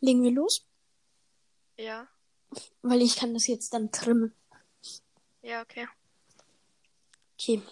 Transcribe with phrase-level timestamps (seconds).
[0.00, 0.66] Legen wir los,
[1.76, 2.08] Ja.
[2.82, 4.34] weil ich kann das jetzt dann trimmen.
[5.42, 5.88] Ja, okay.
[7.34, 7.62] Okay.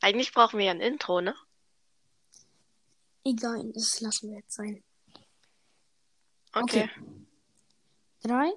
[0.00, 1.34] Eigentlich brauchen wir ja ein Intro, ne?
[3.24, 4.82] Egal, das lassen wir jetzt sein.
[6.52, 6.88] Okay.
[6.90, 6.90] Okay.
[8.22, 8.52] Drei,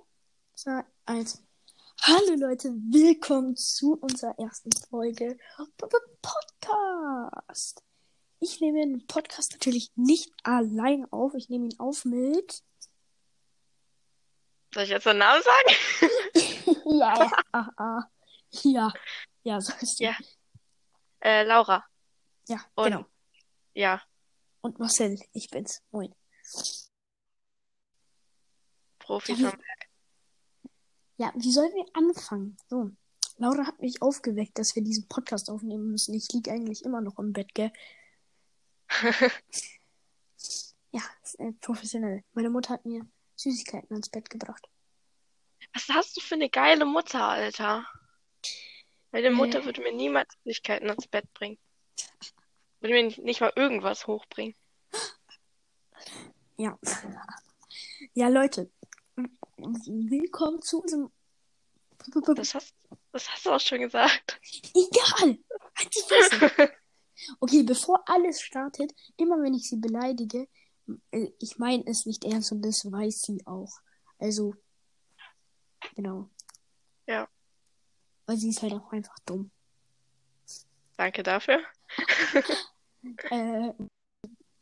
[0.55, 1.43] zwei, eins.
[2.01, 5.37] Hallo Leute, willkommen zu unserer ersten Folge
[6.21, 7.83] Podcast.
[8.43, 11.33] Ich nehme den Podcast natürlich nicht allein auf.
[11.33, 12.61] Ich nehme ihn auf mit.
[14.73, 16.81] Soll ich jetzt den Namen sagen?
[16.99, 18.01] ja, ah.
[18.63, 18.91] ja,
[19.43, 20.17] ja, so ist Ja.
[21.21, 21.85] äh, Laura.
[22.49, 23.05] Ja, Und- genau.
[23.75, 24.01] Ja.
[24.59, 25.81] Und Marcel, ich bin's.
[25.91, 26.13] Moin.
[28.99, 29.53] Profi Ja,
[31.17, 32.57] Ja, wie sollen wir anfangen?
[32.67, 32.91] So,
[33.37, 36.13] Laura hat mich aufgeweckt, dass wir diesen Podcast aufnehmen müssen.
[36.13, 37.71] Ich liege eigentlich immer noch im Bett, gell?
[40.95, 42.23] Ja, ist, äh, professionell.
[42.33, 43.03] Meine Mutter hat mir
[43.35, 44.69] Süßigkeiten ans Bett gebracht.
[45.73, 47.87] Was hast du für eine geile Mutter, Alter?
[49.11, 49.31] Meine Äh.
[49.31, 51.57] Mutter würde mir niemals Süßigkeiten ins Bett bringen.
[52.79, 54.55] Würde mir nicht mal irgendwas hochbringen.
[56.57, 56.77] Ja.
[58.13, 58.69] Ja, Leute.
[59.57, 61.11] Willkommen zu unserem.
[62.35, 62.75] Das hast,
[63.11, 64.39] das hast du auch schon gesagt.
[64.75, 65.39] Egal!
[65.75, 66.73] Halt die Fresse!
[67.39, 70.47] Okay, bevor alles startet, immer wenn ich sie beleidige,
[71.11, 73.71] äh, ich meine es nicht ernst und das weiß sie auch.
[74.19, 74.55] Also,
[75.95, 76.29] genau.
[77.07, 77.27] Ja.
[78.25, 79.51] Weil sie ist halt auch einfach dumm.
[80.97, 81.59] Danke dafür.
[83.31, 83.73] Äh,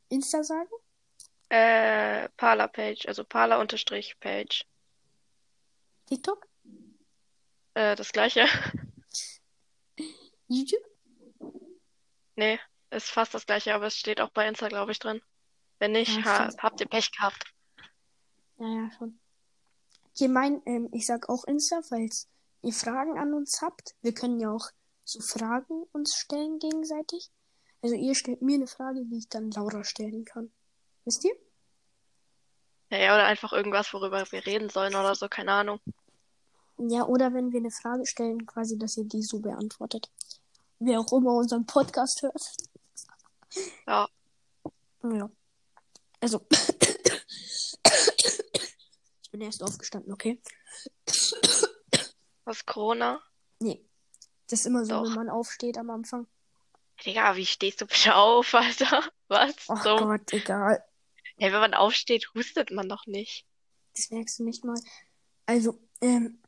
[0.10, 0.72] Insta sagen?
[1.50, 4.66] Äh, Parler-Page, also Parler-Page.
[6.08, 6.48] TikTok?
[7.76, 8.48] Äh, das gleiche.
[10.48, 10.91] YouTube?
[12.42, 15.22] Nee, ist fast das gleiche, aber es steht auch bei Insta, glaube ich, drin.
[15.78, 17.44] Wenn nicht, Ja, ha habt ihr Pech gehabt.
[18.58, 19.20] Ja, ja, schon.
[20.10, 22.28] Okay, mein, ähm, ich sag auch Insta, falls
[22.64, 23.94] ihr Fragen an uns habt.
[24.02, 24.72] Wir können ja auch
[25.04, 27.30] so Fragen uns stellen gegenseitig.
[27.84, 30.52] Also ihr stellt mir eine Frage, die ich dann Laura stellen kann.
[31.06, 31.36] Wisst ihr?
[32.90, 35.80] Ja, ja, oder einfach irgendwas, worüber wir reden sollen oder so, keine Ahnung.
[36.80, 40.10] Ja, oder wenn wir eine Frage stellen, quasi, dass ihr die so beantwortet.
[40.84, 42.42] Wer auch immer unseren Podcast hört.
[43.86, 44.10] Ja.
[45.04, 45.30] Ja.
[46.20, 46.44] Also.
[49.22, 50.42] ich bin erst aufgestanden, okay?
[52.46, 53.22] Was Corona?
[53.60, 53.86] Nee.
[54.50, 55.04] Das ist immer so, Doch.
[55.04, 56.26] wenn man aufsteht am Anfang.
[57.06, 59.04] Digga, wie stehst du bitte auf, Alter?
[59.28, 59.54] Was?
[59.68, 59.98] Ach So.
[59.98, 60.84] Gott, egal.
[61.38, 63.46] Hey, wenn man aufsteht, hustet man doch nicht.
[63.96, 64.82] Das merkst du nicht mal.
[65.46, 66.41] Also, ähm,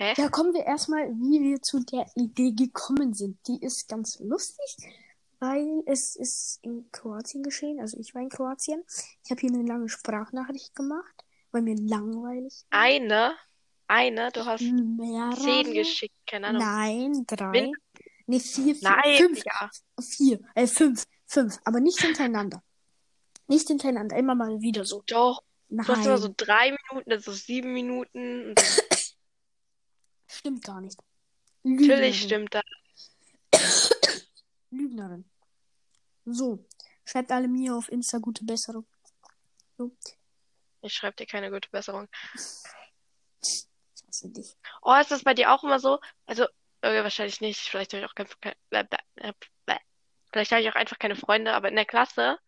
[0.00, 0.14] Hä?
[0.16, 3.36] da kommen wir erstmal, wie wir zu der Idee gekommen sind.
[3.48, 4.76] Die ist ganz lustig,
[5.40, 7.80] weil es ist in Kroatien geschehen.
[7.80, 8.84] Also ich war in Kroatien.
[9.24, 12.80] Ich habe hier eine lange Sprachnachricht gemacht, weil mir langweilig war.
[12.80, 13.34] Eine?
[13.88, 14.30] Eine?
[14.32, 15.34] Du hast Mehrere?
[15.40, 16.62] zehn geschickt, keine Ahnung.
[16.62, 17.50] Nein, drei.
[17.50, 17.72] Min-
[18.30, 19.42] Nee, vier, vier, Nein, fünf.
[19.42, 19.70] ja.
[20.02, 21.58] Vier, äh, fünf, fünf.
[21.64, 22.62] Aber nicht hintereinander.
[23.46, 25.02] Nicht hintereinander, immer mal wieder so.
[25.06, 25.42] Doch.
[25.70, 28.54] Nein, Du hast immer so drei Minuten, dann so sieben Minuten.
[30.30, 30.98] Stimmt gar nicht.
[31.64, 32.48] natürlich Lügnerin.
[32.48, 32.54] stimmt
[33.52, 33.90] das.
[34.70, 35.28] Lügnerin.
[36.26, 36.64] So,
[37.04, 38.86] schreibt alle mir auf Insta gute Besserung.
[39.78, 39.90] So,
[40.82, 42.08] Ich schreibe dir keine gute Besserung.
[43.42, 43.66] ich
[44.06, 44.54] hasse dich.
[44.82, 45.98] Oh, ist das bei dir auch immer so?
[46.26, 46.44] Also,
[46.82, 47.60] äh, wahrscheinlich nicht.
[47.60, 48.26] Vielleicht habe ich auch kein,
[48.70, 49.32] äh.
[50.30, 52.38] Vielleicht habe ich auch einfach keine Freunde, aber in der Klasse,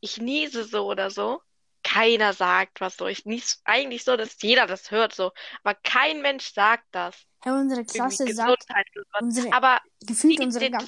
[0.00, 1.42] ich niese so oder so.
[1.92, 3.06] Keiner sagt was so.
[3.06, 5.32] Ich niese eigentlich so, dass jeder das hört so.
[5.64, 7.16] Aber kein Mensch sagt das.
[7.42, 8.66] Herr, unsere Klasse sagt,
[9.20, 10.84] unsere, Aber gefühlt die- unsere, die- Ga-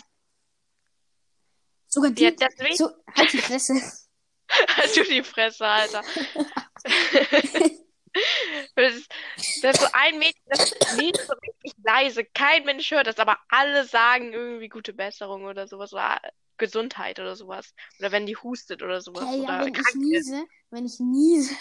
[1.88, 3.74] sogar die, ja, deswegen, so, halt die Fresse.
[4.76, 6.02] halt du die Fresse, Alter.
[8.74, 9.12] Das ist,
[9.62, 12.24] das ist so ein Mädchen, das liest so richtig leise.
[12.24, 15.92] Kein Mensch hört das, aber alle sagen irgendwie gute Besserung oder sowas.
[15.92, 16.20] Oder
[16.58, 17.74] Gesundheit oder sowas.
[17.98, 19.24] Oder wenn die hustet oder sowas.
[19.24, 21.54] Ja, ja, oder wenn ich niese, wenn ich niese,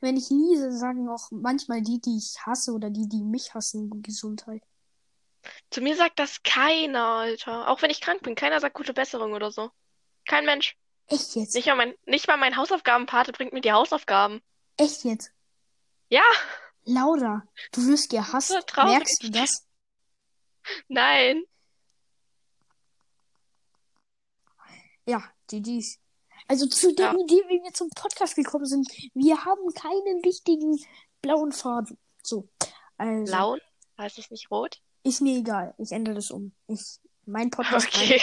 [0.00, 4.02] wenn ich niese, sagen auch manchmal die, die ich hasse oder die, die mich hassen,
[4.02, 4.62] Gesundheit.
[5.70, 7.68] Zu mir sagt das keiner, Alter.
[7.68, 8.34] Auch wenn ich krank bin.
[8.34, 9.70] Keiner sagt gute Besserung oder so.
[10.26, 10.76] Kein Mensch.
[11.06, 11.54] Echt jetzt?
[11.54, 14.42] Nicht mal mein, nicht mal mein Hausaufgabenpate bringt mir die Hausaufgaben.
[14.76, 15.30] Echt jetzt?
[16.08, 16.22] Ja,
[16.84, 18.48] Laura, du wirst gehasst.
[18.48, 18.82] So.
[18.82, 19.66] Merkst du das?
[20.88, 21.44] nein.
[25.06, 25.98] Ja, GG's.
[26.48, 27.12] Also zu der Ja.
[27.14, 28.88] Idee, wie wir zum Podcast gekommen sind.
[29.14, 30.78] Wir haben keinen richtigen
[31.22, 31.98] blauen Faden.
[32.22, 32.48] So.
[32.96, 33.60] Also, Laun?
[33.98, 34.80] Heißt es nicht rot?
[35.02, 35.74] ist mir egal.
[35.78, 36.52] Ich ändere das um.
[36.66, 38.20] Ich, mein Podcast Okay.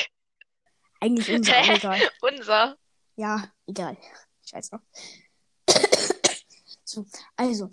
[0.99, 1.99] Eigentlich unser, egal.
[2.21, 2.77] Unser.
[3.15, 3.97] Ja, egal.
[4.45, 4.81] Scheiß drauf.
[6.87, 7.05] So,
[7.35, 7.69] also,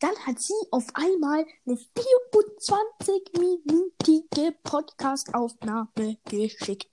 [0.00, 6.88] dann hat sie auf einmal eine 24-minütige Podcast-Aufnahme geschickt.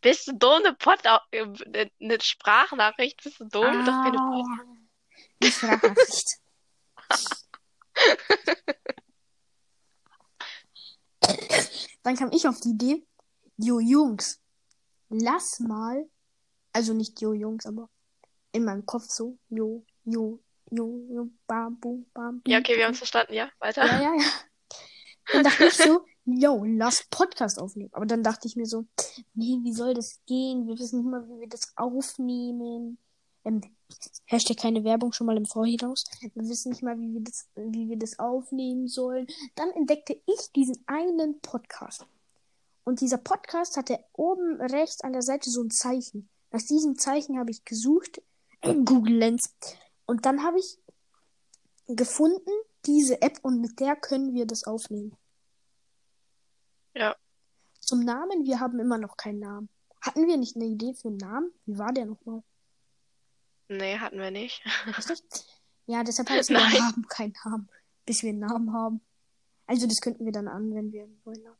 [0.00, 0.62] Bist du dumm?
[0.64, 3.22] Eine, Pod eine, eine Sprachnachricht?
[3.22, 3.84] Bist du dumm?
[3.84, 4.46] Doch keine Ah, Pod
[5.40, 6.38] eine Sprachnachricht.
[12.02, 13.06] Dann kam ich auf die Idee,
[13.58, 14.40] Jo Jungs,
[15.08, 16.10] lass mal,
[16.72, 17.88] also nicht Jo Jungs, aber
[18.50, 20.42] in meinem Kopf so, Jo, Jo,
[20.74, 23.50] Jo, Jo, bam, bum, bam, bum, Ja, okay, wir haben es verstanden, ja.
[23.58, 23.84] Weiter.
[23.84, 24.24] Ja, ja, ja.
[25.32, 27.90] Dann dachte ich so, yo, lass Podcast aufnehmen.
[27.92, 28.86] Aber dann dachte ich mir so,
[29.34, 30.66] nee, wie soll das gehen?
[30.66, 32.96] Wir wissen nicht mal, wie wir das aufnehmen.
[33.44, 33.60] Ähm,
[34.24, 35.94] Hashtag keine Werbung schon mal im Vorhinein.
[36.20, 39.26] Wir wissen nicht mal, wie wir das, wie wir das aufnehmen sollen.
[39.54, 42.06] Dann entdeckte ich diesen einen Podcast.
[42.84, 46.30] Und dieser Podcast hatte oben rechts an der Seite so ein Zeichen.
[46.50, 48.22] Nach diesem Zeichen habe ich gesucht
[48.62, 49.54] in Google Lens.
[50.12, 50.78] Und dann habe ich
[51.86, 52.50] gefunden,
[52.84, 55.16] diese App und mit der können wir das aufnehmen.
[56.92, 57.16] Ja.
[57.80, 59.70] Zum Namen, wir haben immer noch keinen Namen.
[60.02, 61.50] Hatten wir nicht eine Idee für einen Namen?
[61.64, 62.42] Wie war der nochmal?
[63.68, 64.62] Nee, hatten wir nicht.
[65.86, 67.70] Ja, deshalb heißt wir haben keinen Namen,
[68.04, 69.00] bis wir einen Namen haben.
[69.66, 71.56] Also das könnten wir dann an, wenn wir Namen.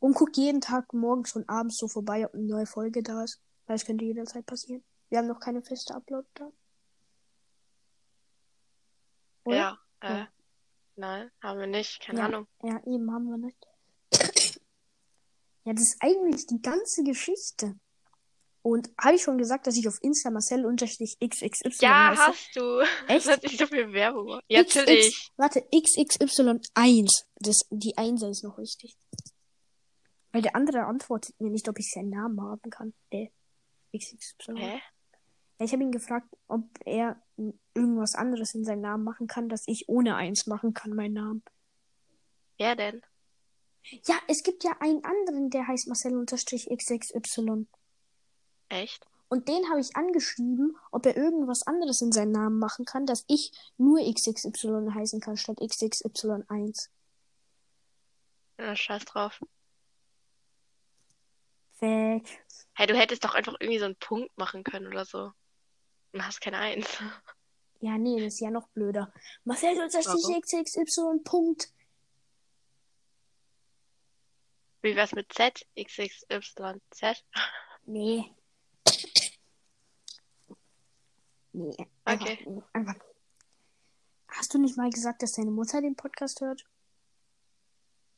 [0.00, 3.38] Und guck jeden Tag morgens und abends so vorbei, ob eine neue Folge da ist.
[3.66, 4.82] Weil es könnte jederzeit passieren.
[5.10, 6.50] Wir haben noch keine feste Upload da.
[9.44, 9.56] Oder?
[9.56, 9.78] Ja.
[10.00, 10.28] Äh, Ja.
[10.96, 12.00] Nein, haben wir nicht.
[12.00, 12.24] Keine Ja.
[12.26, 12.46] Ahnung.
[12.62, 13.56] Ja, eben haben wir nicht.
[15.64, 17.76] Ja, das ist eigentlich die ganze Geschichte.
[18.62, 22.22] Und habe ich schon gesagt, dass ich auf Insta Marcel-XXY Ja, heiße?
[22.26, 22.80] hast du.
[22.80, 22.90] Echt?
[23.26, 24.26] Das hat nicht so viel Werbung.
[24.26, 24.44] gemacht.
[24.48, 25.30] Ja, natürlich.
[25.36, 27.08] Warte, XXY1.
[27.36, 28.96] Das, die 1 ist noch richtig.
[30.32, 32.94] Weil der andere antwortet mir nicht, ob ich seinen Namen haben kann.
[33.12, 33.28] Der
[33.96, 34.54] XXY.
[34.56, 34.80] Hä?
[35.58, 37.21] Ja, ich habe ihn gefragt, ob er
[37.74, 41.42] irgendwas anderes in seinen Namen machen kann, dass ich ohne eins machen kann, meinen Namen.
[42.58, 43.02] Wer denn?
[44.06, 47.66] Ja, es gibt ja einen anderen, der heißt Marcel-XXY.
[48.68, 49.06] Echt?
[49.28, 53.24] Und den habe ich angeschrieben, ob er irgendwas anderes in seinen Namen machen kann, dass
[53.28, 56.88] ich nur XXY heißen kann, statt XXY1.
[58.58, 59.40] Ja, scheiß drauf.
[61.80, 62.44] Weg.
[62.74, 65.32] Hey, du hättest doch einfach irgendwie so einen Punkt machen können oder so.
[66.18, 66.88] Hast keine Eins.
[67.80, 69.12] Ja, nee, das ist ja noch blöder.
[69.44, 70.40] Marcel Warum?
[70.40, 71.22] XXY.
[71.24, 71.72] Punkt.
[74.82, 75.66] Wie wär's mit Z?
[75.76, 77.24] XXYZ?
[77.84, 78.32] Nee.
[81.52, 81.76] Nee.
[82.04, 82.62] Einfach, Okay.
[82.72, 82.94] einfach.
[84.28, 86.64] Hast du nicht mal gesagt, dass deine Mutter den Podcast hört?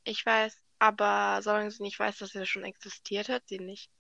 [0.05, 3.91] Ich weiß, aber solange sie nicht weiß, dass er schon existiert hat, sie nicht.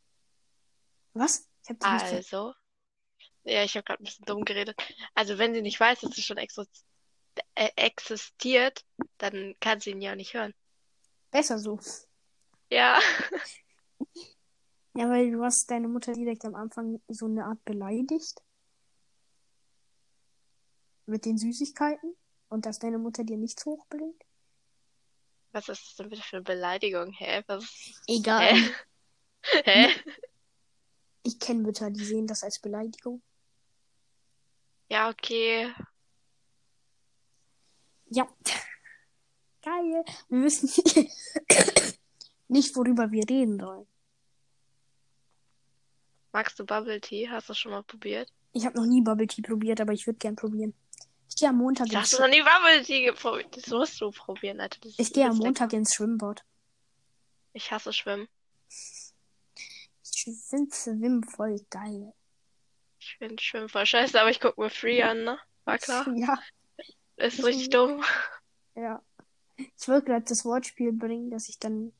[1.14, 1.48] Was?
[1.62, 2.54] Ich hab dich nicht Also.
[3.44, 4.76] Ja, ich habe gerade ein bisschen dumm geredet.
[5.14, 8.84] Also, wenn sie nicht weiß, dass es schon äh, existiert,
[9.18, 10.54] dann kann sie ihn ja nicht hören.
[11.30, 11.78] Besser so.
[12.70, 13.00] Ja.
[14.96, 18.40] Ja, weil du hast deine Mutter direkt am Anfang so eine Art beleidigt.
[21.06, 22.16] Mit den Süßigkeiten.
[22.48, 24.22] Und dass deine Mutter dir nichts hochbringt.
[25.50, 27.12] Was ist das denn bitte für eine Beleidigung?
[27.12, 27.42] Hä?
[27.48, 28.00] Was?
[28.06, 28.54] Egal.
[28.54, 28.74] Hä?
[29.64, 29.94] Hä?
[31.24, 33.22] Ich kenne Mütter, die sehen das als Beleidigung.
[34.88, 35.72] Ja, okay.
[38.06, 38.28] Ja.
[39.62, 40.04] Geil.
[40.28, 40.68] Wir wissen
[42.48, 43.86] nicht, worüber wir reden sollen.
[46.32, 47.28] Magst du Bubble Tea?
[47.30, 48.30] Hast du schon mal probiert?
[48.52, 50.74] Ich habe noch nie Bubble Tea probiert, aber ich würde gern probieren.
[51.28, 53.56] Ich gehe am Montag Du ins hast noch nie Bubble Tea geprobiert.
[53.56, 54.80] Das musst du probieren, Alter.
[54.80, 55.78] Das Ich gehe am Montag lecker.
[55.78, 56.44] ins Schwimmbad.
[57.52, 58.28] Ich hasse Schwimmen.
[58.68, 62.12] Ich finde Schwimmen voll geil.
[63.04, 65.38] Ich finde Schwimmen voll scheiße, aber ich gucke mir Free an, ne?
[65.66, 66.06] War klar.
[66.16, 66.38] Ja,
[67.16, 68.02] Ist richtig dumm.
[68.74, 69.02] ja.
[69.56, 71.92] Ich wollte gerade das Wortspiel bringen, dass ich dann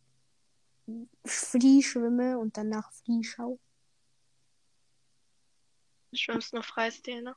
[1.27, 3.59] free schwimme und danach free schaue.
[6.11, 7.37] Du schwimmst nur Freistil, ne?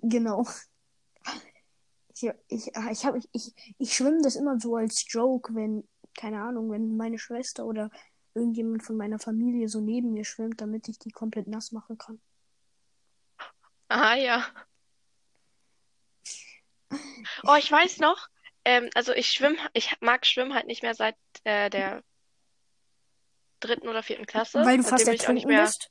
[0.00, 0.46] Genau.
[2.14, 6.70] Ich, ich, ich, hab, ich, ich schwimme das immer so als Joke, wenn, keine Ahnung,
[6.70, 7.90] wenn meine Schwester oder
[8.34, 12.20] irgendjemand von meiner Familie so neben mir schwimmt, damit ich die komplett nass machen kann.
[13.92, 14.46] Aha, ja.
[17.44, 18.28] Oh, ich weiß noch.
[18.64, 22.02] Ähm, also ich schwimme, ich mag Schwimmen halt nicht mehr seit äh, der
[23.60, 24.64] dritten oder vierten Klasse.
[24.64, 25.90] Weil du Seitdem fast bin ich auch nicht ertrunken mehr, bist.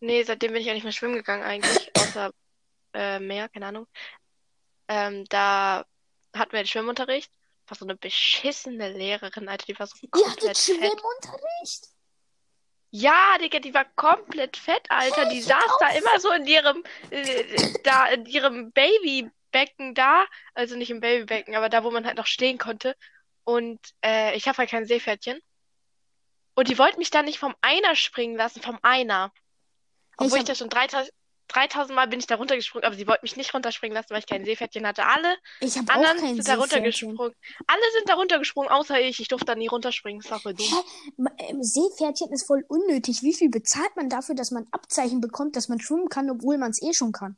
[0.00, 2.30] nee, seitdem bin ich auch nicht mehr schwimmen gegangen eigentlich, außer
[2.92, 3.88] äh, Meer, keine Ahnung.
[4.86, 5.84] Ähm, da
[6.34, 7.32] hatten wir den Schwimmunterricht.
[7.66, 10.76] War so eine beschissene Lehrerin, Alter, die war so Ihr hattet komplett fett.
[10.76, 11.88] Schwimmunterricht?
[12.96, 15.24] Ja, Digga, die war komplett fett, Alter.
[15.28, 20.24] Die ich saß da immer so in ihrem, äh, da, in ihrem Babybecken da.
[20.54, 22.94] Also nicht im Babybecken, aber da, wo man halt noch stehen konnte.
[23.42, 25.40] Und äh, ich habe halt kein Seepferdchen.
[26.54, 29.32] Und die wollten mich dann nicht vom Einer springen lassen, vom Einer.
[30.12, 31.12] Ich Obwohl ich hab- da schon 3000,
[31.48, 34.26] 3000 Mal bin ich da runtergesprungen, aber sie wollten mich nicht runterspringen lassen, weil ich
[34.26, 35.04] kein Seepferdchen hatte.
[35.06, 37.18] Alle Ich habe auch anderen kein sind da runtergesprungen.
[37.66, 39.20] Alle sind da runtergesprungen, außer ich.
[39.20, 40.20] Ich durfte da nie runterspringen.
[40.20, 40.66] Ist auch voll dumm.
[40.66, 41.30] Hä?
[41.48, 43.22] Ähm, Seepferdchen ist voll unnötig.
[43.22, 46.70] Wie viel bezahlt man dafür, dass man Abzeichen bekommt, dass man schwimmen kann, obwohl man
[46.70, 47.36] es eh schon kann?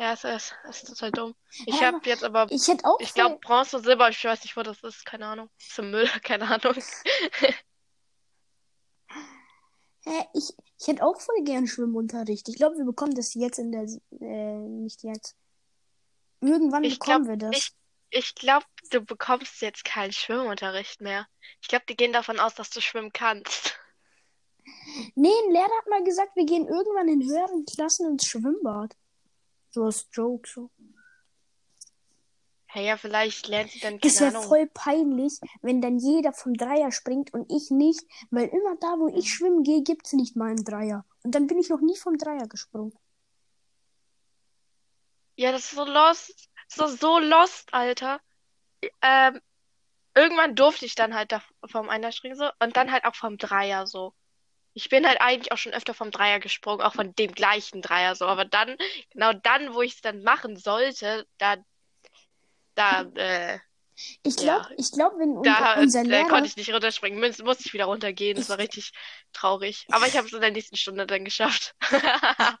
[0.00, 1.34] Ja, es ist, es ist total dumm.
[1.66, 4.56] Ich habe jetzt aber, Ich hätte auch ich glaube, Bronze und Silber, ich weiß nicht,
[4.56, 5.50] wo das ist, keine Ahnung.
[5.58, 6.74] Zum Müll, keine Ahnung.
[10.02, 12.48] Hä, ich, ich hätte auch voll gern Schwimmunterricht.
[12.48, 13.86] Ich glaube, wir bekommen das jetzt in der,
[14.20, 15.36] äh, nicht jetzt.
[16.40, 17.56] Irgendwann Ich bekommen glaub, wir das.
[17.56, 17.74] Ich,
[18.10, 21.26] ich glaube, du bekommst jetzt keinen Schwimmunterricht mehr.
[21.60, 23.78] Ich glaube, die gehen davon aus, dass du schwimmen kannst.
[25.14, 28.96] Nee, ein Lehrer hat mal gesagt, wir gehen irgendwann in höheren Klassen ins Schwimmbad.
[29.70, 30.70] So als Joke, so.
[32.72, 34.48] Hey, ja, vielleicht lernt sie dann, Das keine wäre Ahnung.
[34.48, 38.00] voll peinlich, wenn dann jeder vom Dreier springt und ich nicht,
[38.30, 41.04] weil immer da, wo ich schwimmen gehe, gibt's nicht mal einen Dreier.
[41.24, 42.96] Und dann bin ich noch nie vom Dreier gesprungen.
[45.34, 46.48] Ja, das ist so lost.
[46.76, 48.20] Das ist so lost, Alter.
[49.02, 49.40] Ähm,
[50.14, 53.36] irgendwann durfte ich dann halt da vom Einer springen so und dann halt auch vom
[53.36, 54.14] Dreier so.
[54.74, 58.14] Ich bin halt eigentlich auch schon öfter vom Dreier gesprungen, auch von dem gleichen Dreier
[58.14, 58.26] so.
[58.26, 58.76] Aber dann,
[59.10, 61.56] genau dann, wo ich es dann machen sollte, da,
[62.80, 63.58] da, äh,
[64.22, 64.70] Ich glaube, Ja.
[64.78, 67.20] ich glaube, wenn da, unser da Lehrer, konnte ich nicht runterspringen.
[67.20, 68.36] Muss, musste ich wieder runtergehen.
[68.36, 68.92] Das war richtig
[69.34, 69.86] traurig.
[69.90, 71.74] Aber ich habe es in der nächsten Stunde dann geschafft.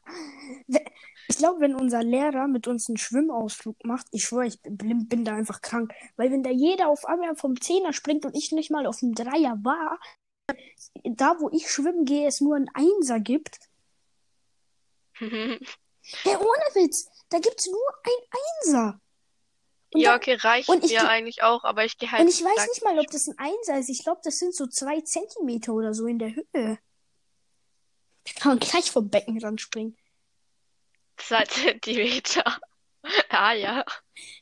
[1.28, 5.24] ich glaube, wenn unser Lehrer mit uns einen Schwimmausflug macht, ich schwöre, ich bin, bin
[5.24, 5.92] da einfach krank.
[6.16, 9.14] Weil wenn da jeder auf einmal vom Zehner springt und ich nicht mal auf dem
[9.14, 9.98] Dreier war,
[11.04, 13.58] da wo ich schwimmen gehe, es nur einen Einser gibt.
[16.24, 19.00] Hey, ohne Witz, da gibt's nur ein Einser.
[19.92, 22.68] Und Ja, okay, reicht und mir eigentlich auch, aber ich gehe halt Und ich weiß
[22.68, 23.88] nicht mal, ob das ein Einser ist.
[23.88, 26.78] Ich glaube, das sind so zwei Zentimeter oder so in der Höhe.
[28.24, 29.96] Da kann man gleich vom Beckenrand springen.
[31.16, 32.44] Zwei Zentimeter.
[33.30, 33.82] Ah ja.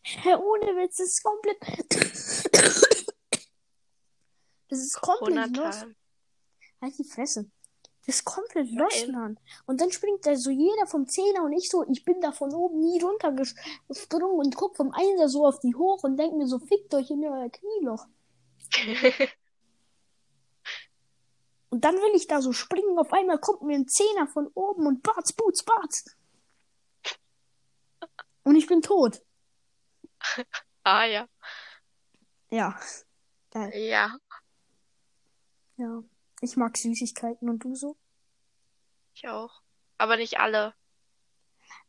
[0.03, 1.59] Hä, ohne Witz, das ist komplett.
[4.71, 5.87] Das ist komplett los.
[6.83, 7.51] Halt die Fresse.
[8.09, 9.09] Das ist komplett lost.
[9.09, 9.39] Mann.
[9.67, 12.55] Und dann springt da so jeder vom Zehner und ich so, ich bin da von
[12.55, 16.59] oben nie runtergesprungen und guck vom Einser so auf die hoch und denk mir so,
[16.59, 18.07] fickt euch in euer Knieloch.
[21.71, 24.87] Und dann will ich da so springen, auf einmal kommt mir ein Zehner von oben
[24.87, 26.17] und batz, boots, batz.
[28.43, 29.21] Und ich bin tot.
[30.83, 31.29] Ah ja.
[32.49, 32.81] Ja.
[33.51, 33.71] Geil.
[33.77, 34.17] Ja.
[35.77, 36.03] Ja.
[36.41, 37.97] Ich mag Süßigkeiten und du so?
[39.15, 39.63] Ich auch.
[39.97, 40.75] Aber nicht alle.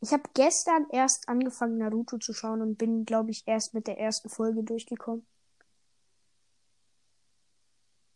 [0.01, 4.00] Ich habe gestern erst angefangen, Naruto zu schauen und bin, glaube ich, erst mit der
[4.00, 5.25] ersten Folge durchgekommen.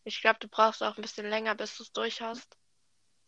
[0.06, 2.58] Ich glaube, du brauchst auch ein bisschen länger, bis du es durch hast.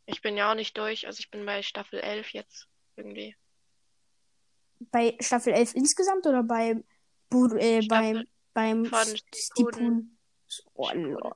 [0.05, 1.07] Ich bin ja auch nicht durch.
[1.07, 3.35] Also ich bin bei Staffel 11 jetzt irgendwie.
[4.91, 6.83] Bei Staffel 11 insgesamt oder bei,
[7.29, 8.91] Bu äh, beim, beim
[9.33, 10.17] Stipun?
[10.73, 11.35] Oh, lol.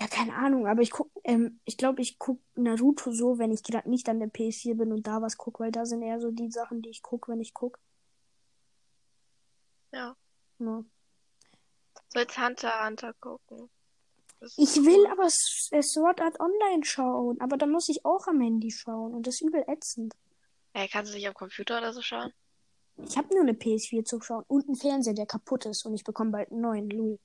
[0.00, 3.64] Ja, keine Ahnung, aber ich guck, ähm, ich glaube, ich guck Naruto so, wenn ich
[3.64, 6.30] gerade nicht an der PS4 bin und da was guck, weil da sind eher so
[6.30, 7.78] die Sachen, die ich guck, wenn ich guck.
[9.92, 10.16] Ja.
[10.60, 10.84] Ja.
[12.10, 13.68] Sollst Hunter Hunter gucken.
[14.56, 15.06] Ich will cool.
[15.10, 19.14] aber S- äh, Sword Art Online schauen, aber dann muss ich auch am Handy schauen
[19.14, 20.14] und das ist übel ätzend.
[20.74, 22.32] Ey, kannst du nicht am Computer oder so schauen?
[22.98, 26.04] Ich habe nur eine PS4 zu schauen und einen Fernseher, der kaputt ist und ich
[26.04, 26.90] bekomme bald einen neuen.
[26.90, 27.18] Lul.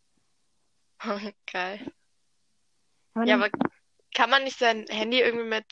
[1.51, 1.93] Geil.
[3.13, 3.49] Aber Ja, aber
[4.13, 5.65] kann man nicht sein Handy irgendwie mit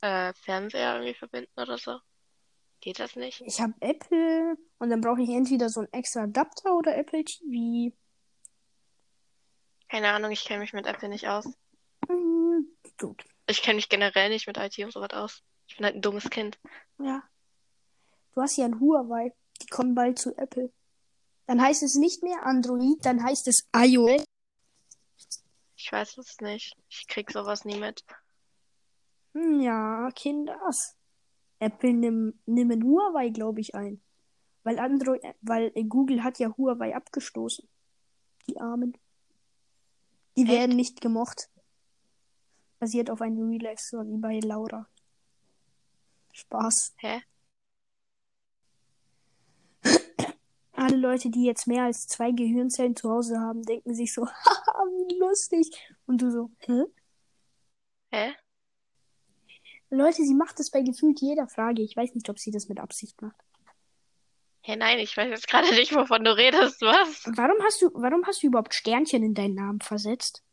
[0.00, 1.98] äh, Fernseher irgendwie verbinden oder so?
[2.80, 3.40] Geht das nicht?
[3.40, 7.96] ich habe Apple und dann brauche ich entweder so einen extra Adapter oder Apple TV.
[9.88, 11.46] Keine Ahnung, ich kenne mich mit Apple nicht aus.
[12.08, 13.24] Hm, gut.
[13.48, 15.42] Ich kenne mich generell nicht mit IT und sowas aus.
[15.66, 16.58] Ich bin halt ein dummes Kind.
[16.98, 17.22] Ja.
[18.34, 19.32] Du hast ja ein Huawei.
[19.62, 20.70] Die kommen bald zu Apple.
[21.46, 24.22] Dann heißt es nicht mehr Android, dann heißt es iOS.
[25.88, 26.76] Ich weiß es nicht.
[26.90, 28.04] Ich krieg sowas nie mit.
[29.32, 30.94] Hm, Ja, Kinders.
[31.60, 33.98] Apple nimm, nimm ein Huawei, glaube ich, ein.
[34.64, 37.66] Weil Android, weil äh, Google hat ja Huawei abgestoßen.
[38.46, 38.98] Die Armen.
[40.36, 40.50] Die Echt?
[40.50, 41.48] werden nicht gemocht.
[42.80, 44.86] Basiert auf einem Life Story bei Laura.
[46.34, 46.96] Spaß.
[46.98, 47.22] Hä?
[50.72, 54.28] Alle Leute, die jetzt mehr als zwei Gehirnzellen zu Hause haben, denken sich so,
[54.86, 55.70] wie lustig.
[56.06, 56.84] Und du so, hä?
[58.10, 58.34] Hä?
[59.90, 61.82] Leute, sie macht das bei gefühlt jeder Frage.
[61.82, 63.36] Ich weiß nicht, ob sie das mit Absicht macht.
[64.62, 67.24] Hä, nein, ich weiß jetzt gerade nicht, wovon du redest, was?
[67.36, 70.44] Warum hast du, warum hast du überhaupt Sternchen in deinen Namen versetzt?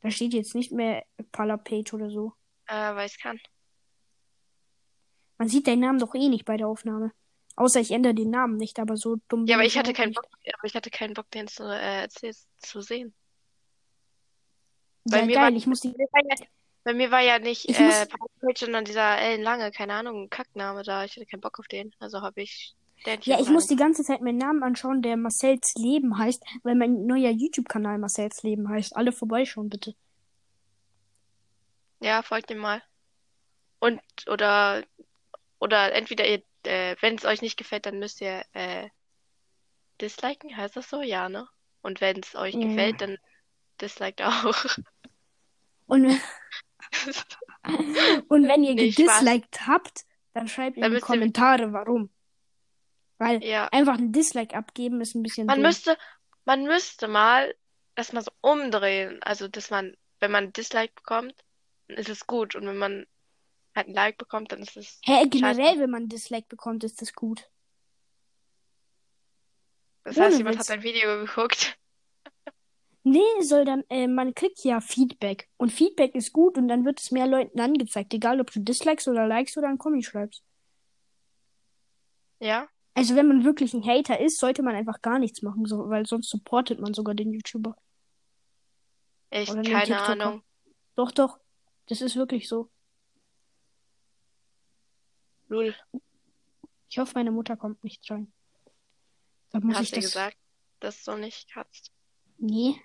[0.00, 2.32] Da steht jetzt nicht mehr Palapage oder so.
[2.66, 3.38] Äh, weil ich kann.
[5.36, 7.12] Man sieht deinen Namen doch eh nicht bei der Aufnahme.
[7.58, 10.22] Außer ich ändere den Namen nicht, aber so dumm Ja, aber ich hatte keinen nicht.
[10.22, 13.12] Bock, aber ich hatte keinen Bock, den zu, äh, zu, sehen.
[15.04, 15.88] Ja, Bei mir geil, war- ich muss die.
[15.90, 16.46] Bei mir war ja,
[16.84, 18.08] bei mir war ja nicht Ich äh, muss-
[18.40, 21.04] Page, sondern dieser Ellen Lange, keine Ahnung, ein Kackname da.
[21.04, 21.92] Ich hatte keinen Bock auf den.
[21.98, 25.74] Also habe ich Sternchen Ja, ich muss die ganze Zeit meinen Namen anschauen, der Marcells
[25.76, 28.96] Leben heißt, weil mein neuer YouTube-Kanal Marcells Leben heißt.
[28.96, 29.94] Alle vorbeischauen, bitte.
[32.00, 32.82] Ja, folgt ihm mal.
[33.80, 34.84] Und, oder,
[35.58, 38.88] oder entweder ihr, äh, wenn es euch nicht gefällt, dann müsst ihr, äh,
[40.00, 41.02] disliken, heißt das so?
[41.02, 41.46] Ja, ne?
[41.82, 43.18] Und wenn es euch Ja, gefällt, dann
[43.80, 44.54] disliked auch.
[45.86, 46.04] Und,
[48.28, 49.24] und wenn ihr Nee, Spaß.
[49.24, 52.10] gedisliked habt, dann schreibt in die Kommentare, warum.
[53.18, 53.68] Weil Ja.
[53.72, 55.64] einfach ein Dislike abgeben ist ein bisschen Man dumm.
[55.66, 55.98] müsste,
[56.44, 57.54] man müsste mal
[57.94, 59.20] das mal so umdrehen.
[59.22, 61.34] Also, dass man, wenn man ein Dislike bekommt,
[61.88, 62.54] ist es gut.
[62.54, 63.06] Und wenn man
[63.78, 65.80] halt ein Like bekommt, dann ist es Hä, generell, scheiße.
[65.80, 67.48] wenn man ein Dislike bekommt, ist das gut.
[70.04, 70.68] Das Ohne heißt, jemand Witz.
[70.68, 71.78] hat ein Video geguckt.
[73.04, 75.48] Nee, soll dann, äh, man kriegt ja Feedback.
[75.56, 78.12] Und Feedback ist gut und dann wird es mehr Leuten angezeigt.
[78.12, 80.42] Egal, ob du Dislikes oder Likes oder einen Kommi schreibst.
[82.40, 82.68] Ja?
[82.94, 86.04] Also, wenn man wirklich ein Hater ist, sollte man einfach gar nichts machen, so, weil
[86.04, 87.76] sonst supportet man sogar den YouTuber.
[89.30, 90.08] Oder den keine TikToker.
[90.08, 90.42] Ahnung.
[90.96, 91.38] Doch, doch.
[91.86, 92.68] Das ist wirklich so.
[95.48, 95.74] Lul,
[96.88, 98.32] Ich hoffe, meine Mutter kommt nicht rein.
[99.50, 100.04] Da muss ich hast du das.
[100.04, 100.36] gesagt,
[100.80, 101.90] dass du nicht kannst.
[102.38, 102.76] Nee.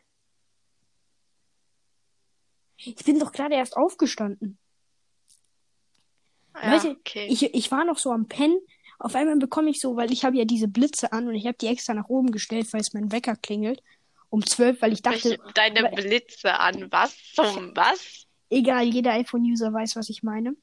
[2.78, 4.58] Ich bin doch gerade erst aufgestanden.
[6.62, 7.28] Ja, Leute, okay.
[7.30, 8.60] Ich, ich war noch so am Pennen.
[9.00, 11.58] Auf einmal bekomme ich so, weil ich habe ja diese Blitze an und ich habe
[11.58, 13.82] die extra nach oben gestellt, falls mein Wecker klingelt.
[14.30, 16.92] Um zwölf, weil ich dachte, Welche- deine weil- Blitze an.
[16.92, 18.26] Was zum was?
[18.50, 20.56] egal, jeder iPhone-User weiß, was ich meine.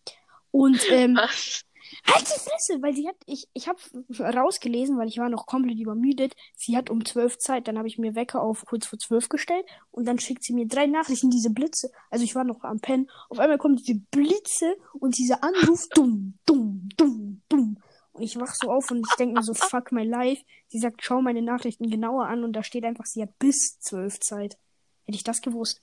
[0.53, 1.62] Und ähm, Was?
[2.07, 3.79] Halt die Fresse, weil sie hat, ich, ich habe
[4.18, 6.35] rausgelesen, weil ich war noch komplett übermüdet.
[6.57, 9.66] Sie hat um zwölf Zeit, dann habe ich mir Wecker auf kurz vor zwölf gestellt
[9.90, 11.90] und dann schickt sie mir drei Nachrichten, diese Blitze.
[12.11, 13.11] Also ich war noch am Pennen.
[13.29, 17.79] Auf einmal kommen diese Blitze und dieser Anruf, dumm, dumm, dumm, dumm.
[18.12, 20.42] Und ich wach so auf und ich denke mir so, fuck my life.
[20.68, 24.20] Sie sagt, schau meine Nachrichten genauer an und da steht einfach, sie hat bis zwölf
[24.20, 24.59] Zeit.
[25.05, 25.81] Hätte ich das gewusst.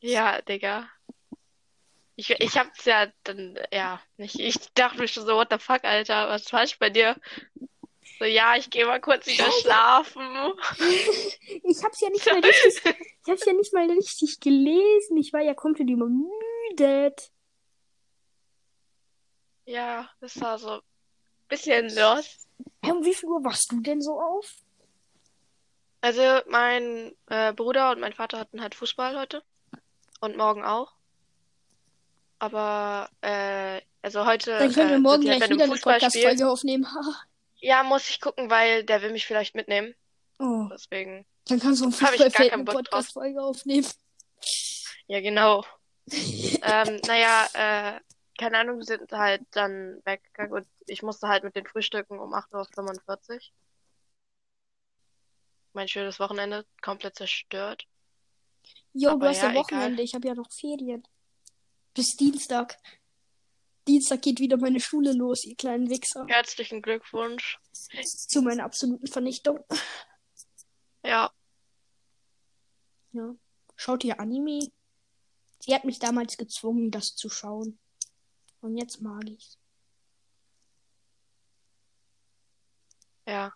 [0.00, 0.88] Ja, Digga.
[2.16, 4.38] Ich, ich hab's ja dann, ja, nicht.
[4.38, 7.16] Ich dachte mir schon so, what the fuck, Alter, was ist falsch bei dir?
[8.18, 10.22] So, ja, ich gehe mal kurz wieder schlafen.
[11.66, 15.16] Ich hab's ja nicht mal richtig, ich hab's ja nicht mal richtig gelesen.
[15.16, 17.32] Ich war ja komplett übermüdet.
[19.66, 20.80] Ja, das war so ein
[21.48, 22.46] bisschen los.
[22.84, 24.54] Hä, um wie viel Uhr wachst du denn so auf?
[26.00, 29.42] Also, mein äh, Bruder und mein Vater hatten halt Fußball heute.
[30.20, 30.93] Und morgen auch.
[32.38, 35.76] Aber, äh, also heute, Dann können wir äh, morgen halt gleich wieder eine.
[35.76, 36.86] Podcast-Folge aufnehmen.
[37.60, 39.94] Ja, muss ich gucken, weil der will mich vielleicht mitnehmen.
[40.38, 41.24] oh, Deswegen.
[41.46, 42.64] dann kannst du Fußballfeld eine.
[42.64, 43.86] Podcast-Folge aufnehmen.
[45.06, 45.62] Ja, genau.
[46.10, 48.00] ähm, naja, äh,
[48.38, 52.32] keine Ahnung, wir sind halt dann weggegangen und ich musste halt mit den Frühstücken um
[52.34, 53.40] 8.45 Uhr.
[55.74, 57.86] Mein schönes Wochenende komplett zerstört.
[58.92, 61.06] Jo, du hast ja, ja, Wochenende, ich habe ja noch Ferien.
[61.94, 62.76] Bis Dienstag.
[63.86, 66.26] Dienstag geht wieder meine Schule los, ihr kleinen Wichser.
[66.28, 67.58] Herzlichen Glückwunsch.
[68.02, 69.60] Zu meiner absoluten Vernichtung.
[71.04, 71.30] Ja,
[73.12, 73.34] Ja.
[73.76, 74.68] Schaut ihr Anime?
[75.60, 77.78] Sie hat mich damals gezwungen, das zu schauen.
[78.60, 79.58] Und jetzt mag ich's.
[83.26, 83.52] ja.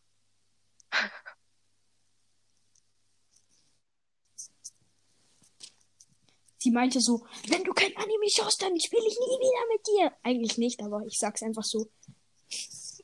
[6.58, 10.12] Sie meinte so, wenn du kein Anime schaust, dann spiele ich nie wieder mit dir.
[10.22, 11.88] Eigentlich nicht, aber ich sag's einfach so,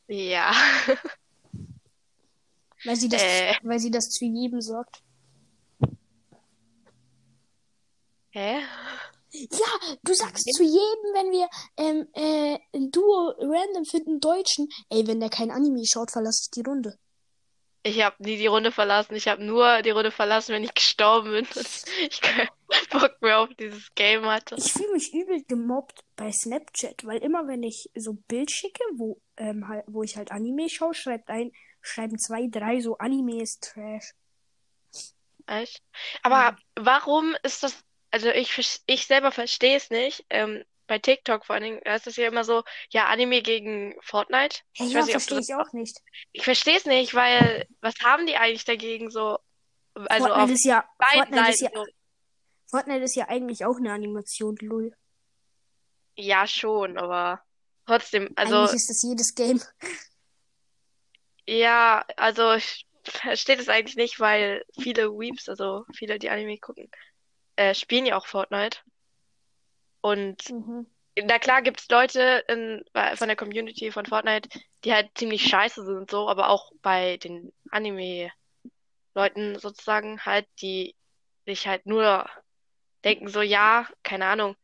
[0.08, 0.52] Ja.
[2.84, 3.54] weil sie das, Äh.
[3.62, 5.02] weil sie das zu jedem sagt.
[8.30, 8.60] Hä?
[9.30, 10.78] Ja, du sagst zu jedem,
[11.14, 16.10] wenn wir ähm, äh, ein Duo random finden, Deutschen, ey, wenn der kein Anime schaut,
[16.12, 16.96] verlasse ich die Runde.
[17.82, 19.14] Ich habe nie die Runde verlassen.
[19.14, 21.46] Ich habe nur die Runde verlassen, wenn ich gestorben bin.
[22.10, 22.48] Ich keinen
[22.90, 24.56] Bock mehr auf dieses Game hatte.
[24.56, 29.20] Ich fühle mich übel gemobbt bei Snapchat, weil immer wenn ich so Bild schicke, wo,
[29.36, 34.14] ähm, wo ich halt Anime schaue, schreibt ein, schreiben zwei, drei so Anime ist Trash.
[35.46, 35.82] Echt?
[36.22, 40.24] Aber warum ist das, also ich, ich selber verstehe es nicht.
[40.30, 43.94] Ähm, bei TikTok vor allen Dingen, da ist es ja immer so, ja, Anime gegen
[44.02, 44.60] Fortnite.
[44.74, 45.98] Hey, Ich ja, weiß nicht, ob du verstehe das ich auch nicht.
[46.32, 49.38] Ich verstehe es nicht, weil was haben die eigentlich dagegen so?
[49.94, 51.86] Also Fortnite auf ist ja, beiden Fortnite ist ja, so.
[52.74, 54.92] Fortnite ist ja eigentlich auch eine Animation, lol.
[56.16, 57.40] Ja, schon, aber
[57.86, 59.60] trotzdem, also Eigentlich ist das jedes Game.
[61.46, 66.90] ja, also ich verstehe das eigentlich nicht, weil viele Weeps, also viele, die Anime gucken,
[67.54, 68.78] äh, spielen ja auch Fortnite.
[70.00, 70.86] Und Mhm.
[71.22, 72.82] na klar gibt's Leute in,
[73.14, 74.48] von der Community von Fortnite,
[74.84, 80.96] die halt ziemlich scheiße sind so, aber auch bei den Anime-Leuten sozusagen halt, die
[81.46, 82.28] sich halt nur
[83.04, 84.56] denken so, ja, keine Ahnung,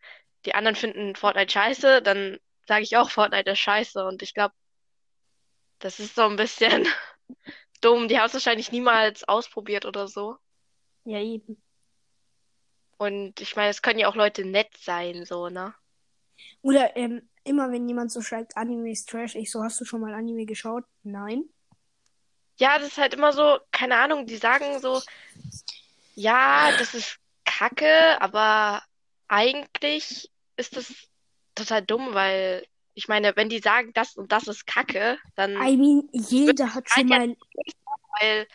[0.45, 4.05] die anderen finden Fortnite scheiße, dann sage ich auch, Fortnite ist scheiße.
[4.05, 4.55] Und ich glaube,
[5.79, 6.87] das ist so ein bisschen
[7.81, 8.09] dumm.
[8.09, 10.37] Die haben es wahrscheinlich niemals ausprobiert oder so.
[11.05, 11.63] Ja, eben.
[12.99, 15.75] Und ich meine, es können ja auch Leute nett sein, so, ne?
[16.61, 20.03] Oder ähm, immer wenn jemand so schreibt, Anime ist Trash, ich so, hast du schon
[20.03, 20.85] mal Anime geschaut?
[21.03, 21.45] Nein.
[22.59, 25.01] Ja, das ist halt immer so, keine Ahnung, die sagen so,
[26.15, 27.20] ja, das ist
[27.61, 28.83] Kacke, aber
[29.29, 30.93] eigentlich ist das
[31.55, 35.77] total dumm, weil ich meine, wenn die sagen, das und das ist Kacke, dann, I
[35.77, 37.37] mean, jeder hat schon mal,
[38.19, 38.47] weil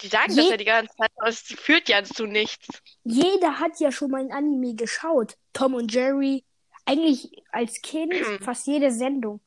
[0.00, 2.66] die sagen Je- das ja die ganze Zeit, aber es führt ja zu nichts.
[3.04, 5.36] jeder hat ja schon mal ein Anime geschaut.
[5.52, 6.42] Tom und Jerry.
[6.86, 8.38] Eigentlich als Kind Hm.
[8.40, 9.40] fast jede Sendung.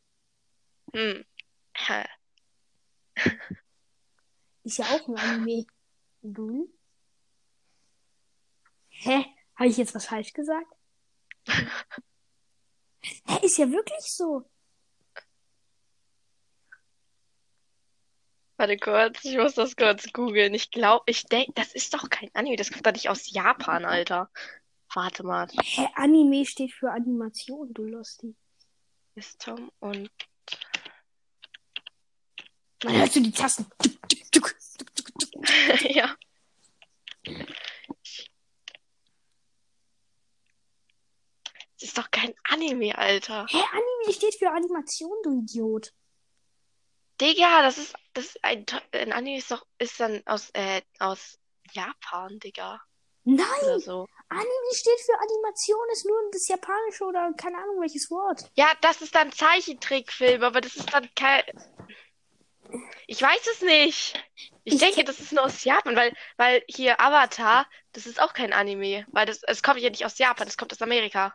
[0.94, 1.26] Hm.
[4.64, 5.66] Ist ja auch ein Anime.
[6.22, 6.72] Du?
[9.08, 9.26] Hä?
[9.56, 10.68] Habe ich jetzt was falsch gesagt?
[13.26, 14.44] Hä, ist ja wirklich so.
[18.58, 20.54] Warte kurz, ich muss das kurz googeln.
[20.54, 23.86] Ich glaube, ich denke, das ist doch kein Anime, das kommt doch nicht aus Japan,
[23.86, 24.30] Alter.
[24.94, 28.36] Warte mal, Hä, Anime steht für Animation, du Lustig.
[29.16, 30.10] ist Tom und
[32.84, 33.68] Man hört so die Tasten.
[35.90, 36.16] Ja.
[41.77, 43.46] Das ist doch kein Anime, Alter.
[43.50, 45.94] Hä, Anime steht für Animation, du Idiot.
[47.20, 51.40] Digga, das ist, das ist ein, ein Anime ist doch, ist dann aus, äh, aus
[51.72, 52.80] Japan, Digga.
[53.24, 54.06] Nein, so.
[54.30, 58.50] Anime steht für Animation, ist nur das Japanische oder keine Ahnung welches Wort.
[58.56, 61.44] Ja, das ist dann Zeichentrickfilm, aber das ist dann kein.
[63.08, 64.22] Ich weiß es nicht.
[64.66, 68.22] Ich Ich denke, ke- das ist nur aus Japan, weil, weil hier Avatar, das ist
[68.22, 71.34] auch kein Anime, weil das, es kommt ja nicht aus Japan, das kommt aus Amerika.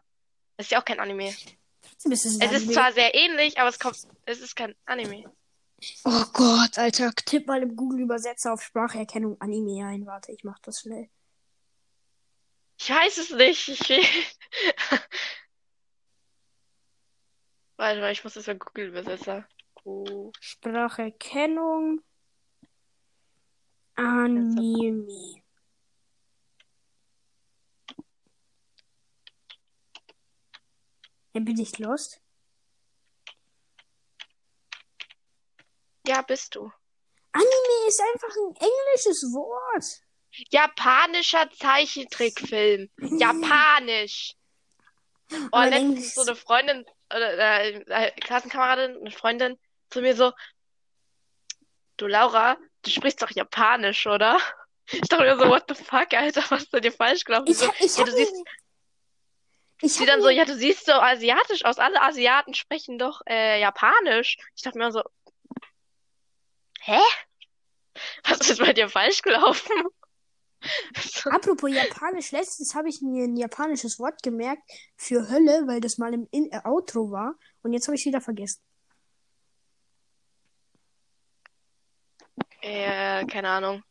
[0.57, 1.35] Das ist ja auch kein Anime.
[1.83, 2.73] Trotzdem ist es ein Es ist Anime.
[2.73, 5.25] zwar sehr ähnlich, aber es kommt, es ist kein Anime.
[6.05, 10.07] Oh Gott, Alter, tipp mal im Google-Übersetzer auf Spracherkennung Anime ein.
[10.07, 11.09] Warte, ich mach das schnell.
[12.79, 13.69] Ich weiß es nicht.
[13.69, 14.37] Ich.
[17.77, 19.45] Warte mal, ich muss das mal Google übersetzen.
[19.83, 22.01] Go- Spracherkennung
[23.97, 25.42] Anime.
[31.35, 32.21] Ja, bin ich lost?
[36.07, 36.71] Ja, bist du.
[37.33, 39.85] Anime ist einfach ein englisches Wort.
[40.51, 42.91] Japanischer Zeichentrickfilm.
[43.19, 44.35] Japanisch.
[45.51, 50.33] Oh, letztens so eine Freundin, oder äh, äh, Klassenkameradin, eine Freundin zu mir so,
[51.97, 54.39] du Laura, du sprichst doch Japanisch, oder?
[54.91, 57.49] Ich dachte mir so, what the fuck, Alter, was ist denn dir falsch gelaufen?
[57.49, 58.35] Ich, hab- ich ja, hab du siehst,
[59.83, 61.79] ich sie dann so, ja, du siehst so asiatisch aus.
[61.79, 64.37] Alle Asiaten sprechen doch äh, Japanisch.
[64.55, 65.03] Ich dachte mir so,
[66.81, 67.01] hä?
[68.25, 69.71] Was ist bei dir falsch gelaufen?
[71.31, 74.63] Apropos Japanisch, letztens habe ich mir ein japanisches Wort gemerkt
[74.97, 77.35] für Hölle, weil das mal im In äh, Outro war.
[77.63, 78.63] Und jetzt habe ich wieder vergessen.
[82.63, 83.83] äh, keine Ahnung.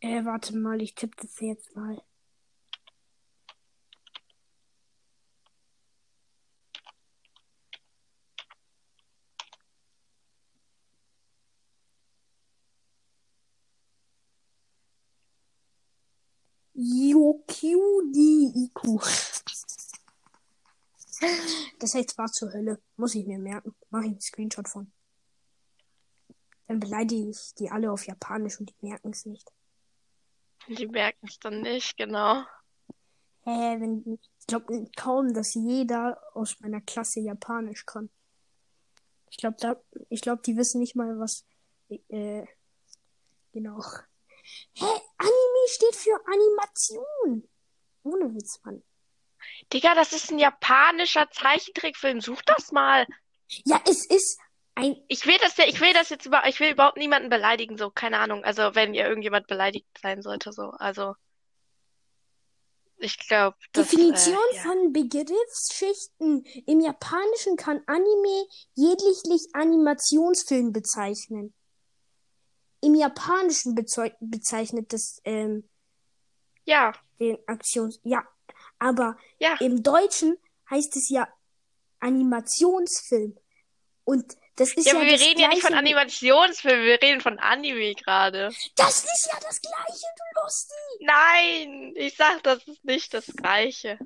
[0.00, 2.00] Äh, warte mal, ich tippe das jetzt mal.
[16.80, 17.40] Yokyugi-iku.
[21.80, 22.80] Das heißt war zur Hölle.
[22.96, 23.74] Muss ich mir merken.
[23.90, 24.92] Mach ich einen Screenshot von.
[26.68, 29.50] Dann beleidige ich die alle auf Japanisch und die merken es nicht.
[30.68, 32.44] Die merken es dann nicht, genau.
[33.42, 38.10] Hä, wenn, ich glaube kaum, dass jeder aus meiner Klasse Japanisch kann.
[39.30, 41.44] Ich glaube, da, ich glaube, die wissen nicht mal, was,
[41.88, 42.46] äh,
[43.52, 43.82] genau.
[44.74, 44.86] Hä?
[45.18, 47.48] Anime steht für Animation.
[48.04, 48.82] Ohne Witz, Mann.
[49.72, 52.20] Digga, das ist ein japanischer Zeichentrickfilm.
[52.20, 53.06] Such das mal.
[53.64, 54.38] Ja, es ist
[54.74, 54.96] ein.
[55.08, 57.90] Ich will das ja, ich will das jetzt über, ich will überhaupt niemanden beleidigen, so,
[57.90, 58.44] keine Ahnung.
[58.44, 61.14] Also, wenn ihr irgendjemand beleidigt sein sollte, so, also.
[63.00, 64.62] Ich glaube, Definition äh, ja.
[64.62, 66.44] von Begriffsschichten.
[66.66, 71.54] Im Japanischen kann Anime jeglich Animationsfilm bezeichnen.
[72.80, 75.68] Im Japanischen bezeichnet das ähm,
[76.64, 78.00] Ja, den Aktions.
[78.04, 78.26] Ja,
[78.78, 79.56] aber ja.
[79.60, 80.36] im Deutschen
[80.70, 81.28] heißt es ja
[82.00, 83.36] Animationsfilm.
[84.04, 87.20] Und das ist Ja, ja, aber wir das reden ja nicht von Animationsfilmen, wir reden
[87.20, 88.52] von Anime gerade.
[88.76, 90.76] Das ist ja das Gleiche, du Lustig.
[91.00, 93.98] Nein, ich sag, das ist nicht das Gleiche.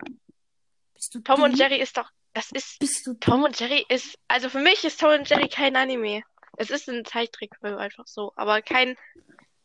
[0.94, 1.44] Bist du Tom dumm?
[1.44, 4.84] und Jerry ist doch, das ist, Bist du Tom und Jerry ist, also für mich
[4.84, 6.22] ist Tom und Jerry kein Anime.
[6.56, 8.96] Es ist ein Zeichentrickfilm einfach so, aber kein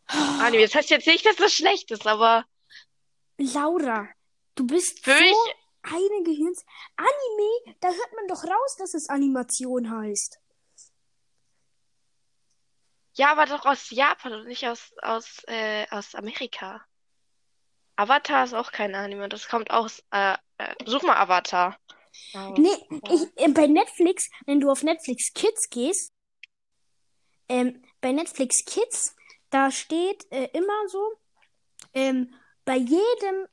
[0.08, 0.64] Anime.
[0.64, 2.46] Das heißt jetzt nicht, dass das schlecht ist, aber
[3.38, 4.08] Laura,
[4.56, 5.36] du bist für so mich,
[5.84, 6.66] eine Gehirns.
[6.96, 10.40] Anime, da hört man doch raus, dass es Animation heißt.
[13.18, 16.86] ja, aber doch aus Japan und nicht aus, aus, äh, aus Amerika.
[17.96, 21.78] Avatar ist auch kein Anime, das kommt aus, äh, äh, such mal Avatar.
[22.58, 22.70] Nee,
[23.10, 26.14] ich, äh, bei Netflix, wenn du auf Netflix Kids gehst,
[27.50, 29.16] ähm, bei Netflix Kids,
[29.50, 31.04] da steht äh, immer so,
[31.94, 32.34] ähm,
[32.66, 33.48] bei jedem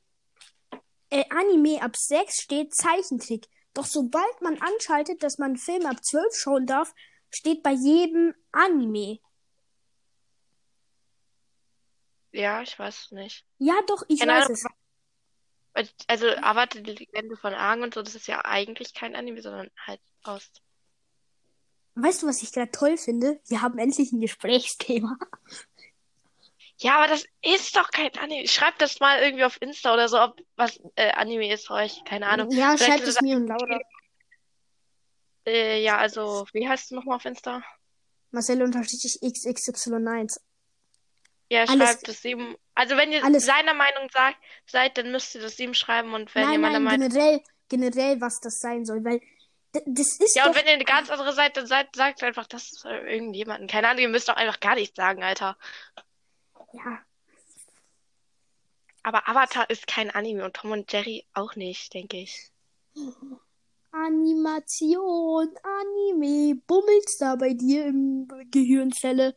[1.11, 3.47] äh, Anime ab 6 steht Zeichentrick.
[3.73, 6.95] Doch sobald man anschaltet, dass man einen Film ab 12 schauen darf,
[7.31, 9.19] steht bei jedem Anime.
[12.33, 13.45] Ja, ich weiß nicht.
[13.59, 14.59] Ja, doch, ich Keine weiß Ahnung,
[15.75, 15.95] es.
[16.07, 19.71] Also Avatar, die Legende von Aang und so, das ist ja eigentlich kein Anime, sondern
[19.87, 20.51] halt aus.
[21.97, 23.41] Weißt du, was ich gerade toll finde?
[23.47, 25.17] Wir haben endlich ein Gesprächsthema.
[26.79, 28.49] Ja, aber das ist doch kein Anime.
[28.49, 32.03] Schreibt das mal irgendwie auf Insta oder so, ob was äh, Anime ist für euch.
[32.05, 32.51] Keine Ahnung.
[32.51, 33.79] Ja, Vielleicht schreibt es mir und Laura.
[35.47, 37.63] Äh, ja, also, wie heißt du nochmal auf Insta?
[38.31, 40.41] Marcel unterstrich XXY1.
[41.51, 42.57] Ja, Alles- schreibt es ihm.
[42.75, 46.35] Also, wenn ihr alles- seiner Meinung sagt, seid, dann müsst ihr das ihm schreiben und
[46.35, 47.09] wenn Nein, ihr meiner nein, Meinung.
[47.11, 49.21] generell, generell, was das sein soll, weil
[49.87, 52.85] das ist Ja, und wenn ihr eine ganz andere seid, dann seid, sagt einfach das
[52.85, 53.67] äh, irgendjemanden.
[53.67, 55.57] Keine Ahnung, ihr müsst doch einfach gar nichts sagen, Alter.
[56.73, 57.01] ja,
[59.03, 62.51] Aber Avatar ist kein Anime und Tom und Jerry auch nicht, denke ich.
[63.91, 69.37] Animation, Anime, bummelt's da bei dir im Gehirnzelle?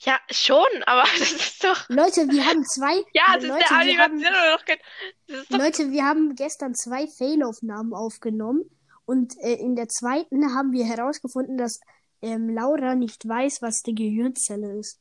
[0.00, 1.88] Ja, schon, aber das ist doch.
[1.88, 4.78] Leute, wir haben zwei, Ja, ist Leute, wir haben, Animation doch kein.
[5.26, 5.58] Das ist doch.
[5.58, 8.70] Leute, wir haben gestern zwei Failaufnahmen aufgenommen
[9.10, 11.80] und äh, in der zweiten haben wir herausgefunden, dass
[12.22, 15.00] ähm, Laura nicht weiß, was die Gehirnzelle ist.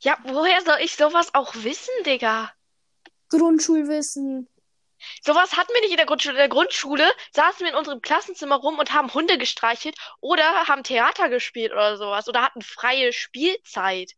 [0.00, 2.52] Ja, woher soll ich sowas auch wissen, Digga?
[3.28, 4.48] Grundschulwissen.
[5.22, 6.34] Sowas hatten wir nicht in der Grundschule.
[6.34, 10.82] In der Grundschule saßen wir in unserem Klassenzimmer rum und haben Hunde gestreichelt oder haben
[10.82, 14.16] Theater gespielt oder sowas oder hatten freie Spielzeit.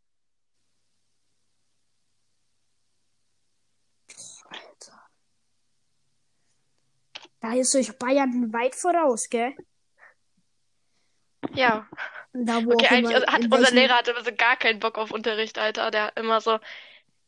[7.43, 9.53] Da ist euch Bayern weit voraus, gell?
[11.55, 11.89] Ja.
[12.33, 15.11] Da, wo Okay, eigentlich immer, hat unser welchem, Lehrer hatte so gar keinen Bock auf
[15.11, 15.91] Unterricht, Alter.
[15.91, 16.61] Der hat immer so,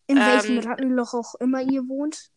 [0.07, 2.31] in welchem ähm, Rattenloch auch immer ihr wohnt.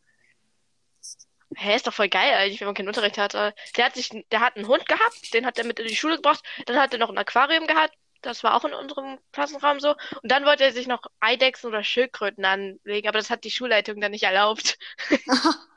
[1.56, 3.54] hä, ist doch voll geil eigentlich, wenn man keinen Unterricht hatte.
[3.78, 6.16] Der hat sich, der hat einen Hund gehabt, den hat er mit in die Schule
[6.16, 6.44] gebracht.
[6.66, 7.94] Dann hat er noch ein Aquarium gehabt.
[8.24, 9.92] Das war auch in unserem Klassenraum so.
[10.24, 14.02] Und dann wollte er sich noch Eidechsen oder Schildkröten anlegen, aber das hat die Schulleitung
[14.02, 14.80] dann nicht erlaubt.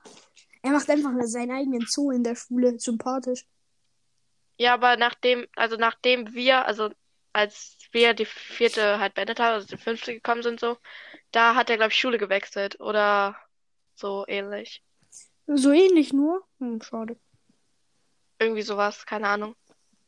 [0.63, 2.79] er macht einfach seinen eigenen Zoo in der Schule.
[2.79, 3.47] Sympathisch.
[4.59, 6.91] Ja, aber nachdem, also nachdem wir, also
[7.33, 10.77] als wir die vierte halt beendet haben, also die fünfte gekommen sind so,
[11.33, 13.37] da hat er, glaube ich, Schule gewechselt oder
[13.95, 14.83] so ähnlich.
[15.47, 16.47] So ähnlich nur.
[16.59, 17.19] Hm, schade.
[18.39, 19.57] Irgendwie sowas, keine Ahnung.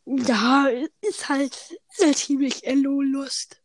[0.05, 0.69] Ja,
[1.01, 1.55] ist halt,
[1.91, 3.63] ist halt ziemlich LO-Lust.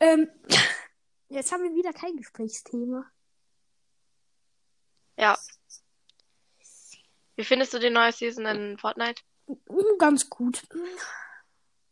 [0.00, 0.30] Ähm,
[1.28, 3.10] jetzt haben wir wieder kein Gesprächsthema.
[5.20, 5.38] Ja.
[7.36, 9.22] Wie findest du die neue Season in Fortnite?
[9.46, 9.58] Hm,
[9.98, 10.62] Ganz gut.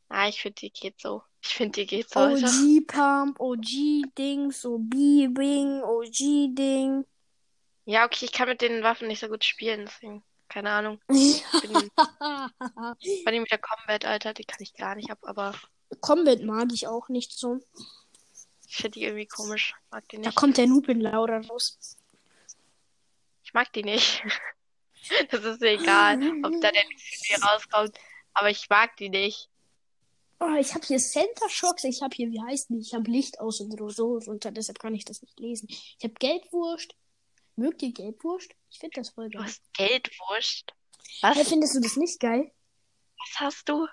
[0.08, 1.22] Ah, ich finde, die geht so.
[1.42, 2.20] Ich finde, die geht so.
[2.20, 2.46] Alter.
[2.46, 4.90] OG Pump, OG Dings, OB
[5.34, 7.04] Bing, OG Ding.
[7.84, 11.00] Ja, okay, ich kann mit den Waffen nicht so gut spielen, deswegen, keine Ahnung.
[11.10, 15.54] Ich bin, vor allem mit der Combat, Alter, die kann ich gar nicht ab, aber
[16.00, 17.60] Combat mag ich auch nicht so.
[18.66, 19.74] ich finde die irgendwie komisch.
[19.90, 20.36] Mag die Da nicht.
[20.36, 21.78] kommt der Noob in Laura raus.
[23.48, 24.22] Ich mag die nicht.
[25.30, 27.96] Das ist mir egal, ob da der Typ rauskommt,
[28.34, 29.48] aber ich mag die nicht.
[30.38, 32.80] Oh, ich habe hier Center Shocks, ich habe hier, wie heißt die?
[32.80, 35.66] Ich habe Licht aus und so runter, deshalb kann ich das nicht lesen.
[35.70, 36.94] Ich habe Geldwurst.
[37.56, 38.50] Mögt ihr Gelbwurst?
[38.70, 39.46] Ich finde das voll Du geil.
[39.46, 40.74] hast Geldwurst.
[41.22, 41.48] Hey, Was?
[41.48, 42.52] findest du das nicht geil?
[43.18, 43.86] Was hast du?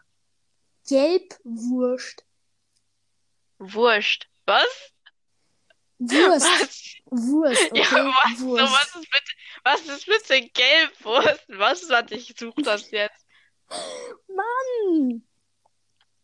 [0.89, 2.25] Gelbwurst.
[3.59, 4.27] Wurst.
[4.47, 4.91] Was?
[5.99, 6.45] Wurst.
[6.45, 6.95] Was?
[7.05, 7.81] Wurst, okay?
[7.81, 8.39] Ja, was?
[8.39, 8.63] So, Wurst.
[8.63, 9.31] was ist bitte,
[9.63, 11.45] was ist bitte Gelbwurst?
[11.47, 13.25] Was hat ich suche das jetzt?
[14.27, 15.23] Mann!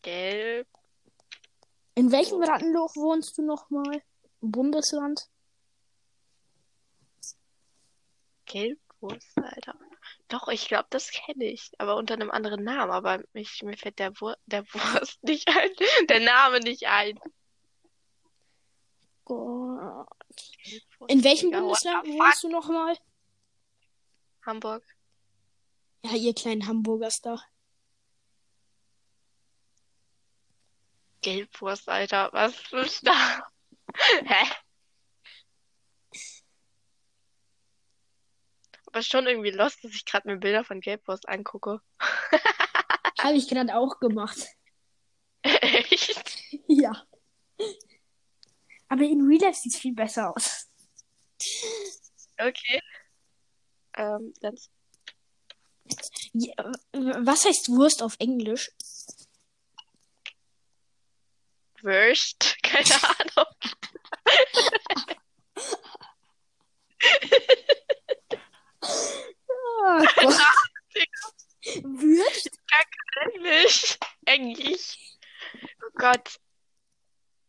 [0.02, 0.68] Gelb.
[1.96, 4.02] In welchem Rattenloch wohnst du nochmal?
[4.42, 5.28] Bundesland?
[8.46, 9.76] Gelbwurst, Alter.
[10.28, 12.92] Doch, ich glaube, das kenne ich, aber unter einem anderen Namen.
[12.92, 15.70] Aber mich, mir fällt der, Wur der Wurst nicht ein,
[16.08, 17.20] der Name nicht ein.
[19.26, 20.08] Gott.
[21.08, 22.98] In welchem Bundesland wohnst du nochmal?
[24.46, 24.84] Hamburg.
[26.04, 27.40] Ja, ihr kleinen Hamburgers da.
[31.22, 32.30] Gelbwurst, Alter.
[32.34, 33.48] Was ist da?
[34.26, 34.52] Hä?
[38.88, 41.82] Aber schon irgendwie lost, dass ich gerade mir Bilder von Gelbwurst angucke.
[43.20, 44.48] Habe ich gerade auch gemacht.
[45.44, 46.22] Echt?
[46.68, 47.06] Ja.
[48.92, 50.68] Aber in Real Life sieht es viel besser aus.
[52.38, 52.82] Okay.
[53.94, 54.56] Ähm, dann
[56.34, 56.54] Ja,
[56.92, 58.70] was heißt Wurst auf Englisch?
[61.82, 62.58] Wurst.
[62.64, 63.54] Keine Ahnung.
[69.54, 70.40] Oh Gott.
[71.84, 72.50] Wurst?
[73.24, 73.98] Englisch.
[74.26, 75.18] Englisch.
[75.82, 76.42] Oh Gott.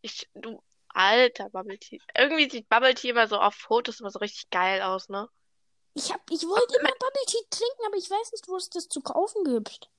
[0.03, 0.63] Ich, du,
[0.95, 2.01] alter Bubble Tea.
[2.17, 5.29] Irgendwie sieht Bubble Tea immer so auf Fotos immer so richtig geil aus, ne?
[5.95, 8.89] Ich, hab, ich wollte immer Bubble Tea trinken, aber ich weiß nicht, wo es das
[8.89, 9.91] zu kaufen gibt.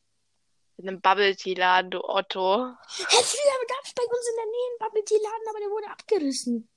[0.77, 2.65] In einem Bubble Tea Laden, du Otto.
[2.65, 5.69] Hä, früher gab es bei uns in der Nähe einen Bubble Tea Laden, aber der
[5.69, 6.69] wurde abgerissen.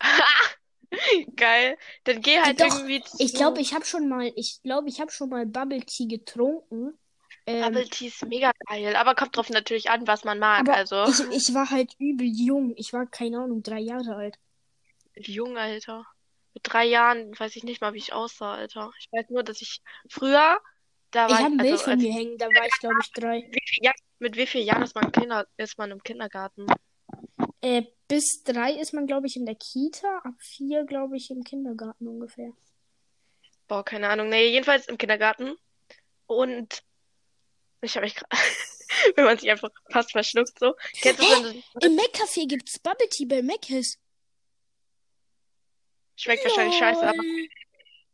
[1.36, 1.78] Geil.
[2.04, 5.00] Dann geh halt Doch, irgendwie Ich zu- glaube, ich habe schon mal, ich glaube, ich
[5.00, 6.98] habe schon mal Bubble Tea getrunken.
[7.46, 10.68] Ähm, Bubble Tea ist mega geil, aber kommt drauf natürlich an, was man mag.
[10.68, 12.72] Also, ich, ich war halt übel jung.
[12.76, 14.38] Ich war, keine Ahnung, drei Jahre alt.
[15.16, 16.06] jung, Alter.
[16.54, 18.90] Mit drei Jahren weiß ich nicht mal, wie ich aussah, Alter.
[18.98, 20.58] Ich weiß nur, dass ich früher,
[21.10, 23.00] da Ich war habe ein ich, Bild also, von mir hängen, da war ich, glaube
[23.02, 23.50] ich, drei.
[23.50, 26.66] wie ja, mit wie vielen Jahren ist man, Kinder, ist man im Kindergarten?
[27.60, 31.42] Äh, bis drei ist man, glaube ich, in der Kita, ab vier, glaube ich, im
[31.44, 32.52] Kindergarten ungefähr.
[33.68, 34.28] Boah, keine Ahnung.
[34.28, 35.56] Nee, jedenfalls im Kindergarten.
[36.26, 36.82] Und
[37.84, 38.30] ich habe mich gerade,
[39.16, 40.74] wenn man sich einfach fast verschluckt, so.
[41.00, 43.98] Kennst du, wenn du, Im Mac-Café gibt's Bubble Tea bei Mc's.
[46.16, 47.22] schmeckt wahrscheinlich scheiße, aber,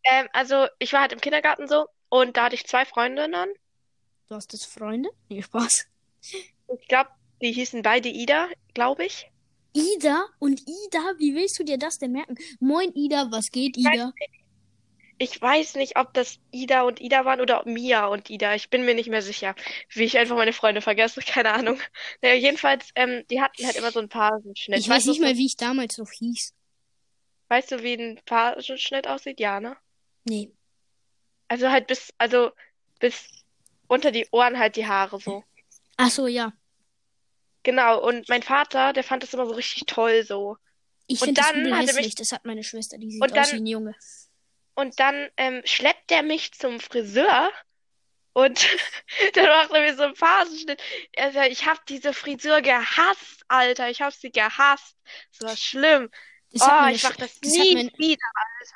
[0.04, 3.54] ähm, also, ich war halt im Kindergarten so und da hatte ich zwei Freundinnen.
[4.28, 5.10] Du hast das Freunde?
[5.28, 5.86] Nee, Spaß.
[6.22, 7.10] Ich glaube,
[7.42, 9.30] die hießen beide Ida, glaube ich.
[9.72, 12.36] Ida und Ida, wie willst du dir das denn merken?
[12.58, 14.12] Moin Ida, was geht Ida?
[15.22, 18.54] Ich weiß nicht, ob das Ida und Ida waren oder ob Mia und Ida.
[18.54, 19.54] Ich bin mir nicht mehr sicher.
[19.90, 21.78] Wie ich einfach meine Freunde vergesse, keine Ahnung.
[22.22, 24.78] Naja, jedenfalls, ähm, die hatten halt immer so einen Pagenschnitt.
[24.78, 26.54] Ich weiß Weißt nicht mal, wie ich damals noch hieß.
[27.48, 29.40] weißt du, wie ein Pagenschnitt aussieht?
[29.40, 29.76] Ja, ne?
[30.24, 30.50] Nee.
[31.48, 32.52] Also halt bis, also
[32.98, 33.26] bis
[33.88, 35.44] unter die Ohren halt die Haare so.
[35.98, 36.54] Ach so, ja.
[37.62, 40.56] Genau, und mein Vater, der fand das immer so richtig toll so.
[41.08, 42.06] Ich finde das übel hat hässlich.
[42.06, 43.94] mich- Das hat meine Schwester, die sieht Und aus dann- wie ein Junge.
[44.80, 47.50] Und dann ähm, schleppt er mich zum Friseur
[48.32, 48.58] und
[49.34, 50.80] dann macht er mir so einen Phasenschnitt.
[51.16, 53.90] Also ich hab diese Frisur gehasst, Alter.
[53.90, 54.96] Ich hab sie gehasst.
[55.38, 56.08] Das war schlimm.
[56.52, 58.24] Das Oh, meine ich mach das das hat nie mein- wieder,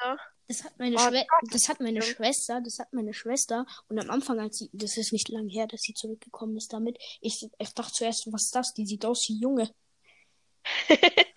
[0.03, 0.21] Alter.
[0.47, 1.55] Das hat meine Oh Schwe Gott.
[1.55, 2.03] das hat meine.
[2.03, 3.64] Schwester, das hat meine Schwester.
[3.88, 6.99] Und am Anfang, als sie, das ist nicht lange her, dass sie zurückgekommen ist damit.
[7.23, 8.75] Ich, ich dachte zuerst, was ist das?
[8.75, 9.71] Die sieht aus wie Junge.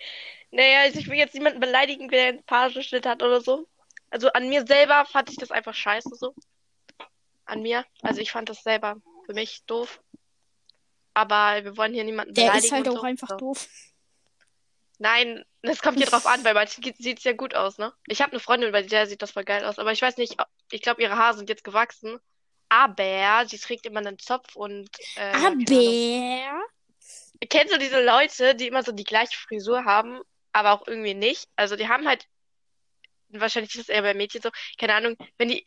[0.52, 3.68] Naja, also ich will jetzt niemanden beleidigen, der einen Phasenschnitt hat oder so.
[4.10, 6.34] Also an mir selber fand ich das einfach scheiße so.
[7.46, 7.86] An mir.
[8.02, 10.02] Also ich fand das selber für mich doof.
[11.14, 13.08] Aber wir wollen hier niemanden Der ist beleidigen halt und auch so.
[13.08, 13.38] einfach So.
[13.38, 13.68] doof.
[15.00, 17.94] Nein, das kommt hier drauf an, bei manchen sieht es ja gut aus, ne?
[18.08, 19.78] Ich habe eine Freundin, bei der sieht das voll geil aus.
[19.78, 20.36] Aber ich weiß nicht,
[20.72, 22.20] ich glaube, ihre Haare sind jetzt gewachsen.
[22.70, 25.32] Aber sie trägt immer einen Zopf und äh.
[25.34, 26.62] Aber.
[27.50, 30.20] Kennst du diese Leute, die immer so die gleiche Frisur haben,
[30.54, 31.48] aber auch irgendwie nicht?
[31.56, 32.28] Also die haben halt,
[33.30, 35.64] wahrscheinlich ist es eher bei Mädchen so, keine Ahnung, wenn die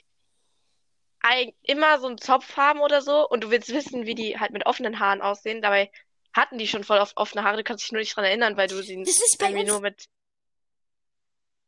[1.63, 4.67] immer so einen Zopf haben oder so und du willst wissen, wie die halt mit
[4.67, 5.91] offenen Haaren aussehen, dabei
[6.33, 8.69] hatten die schon voll oft offene Haare, du kannst dich nur nicht dran erinnern, weil
[8.69, 10.07] du sie Das ist bei irgendwie nur mit.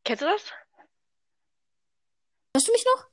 [0.04, 0.52] Kennst du das?
[2.54, 3.06] Hörst du mich noch?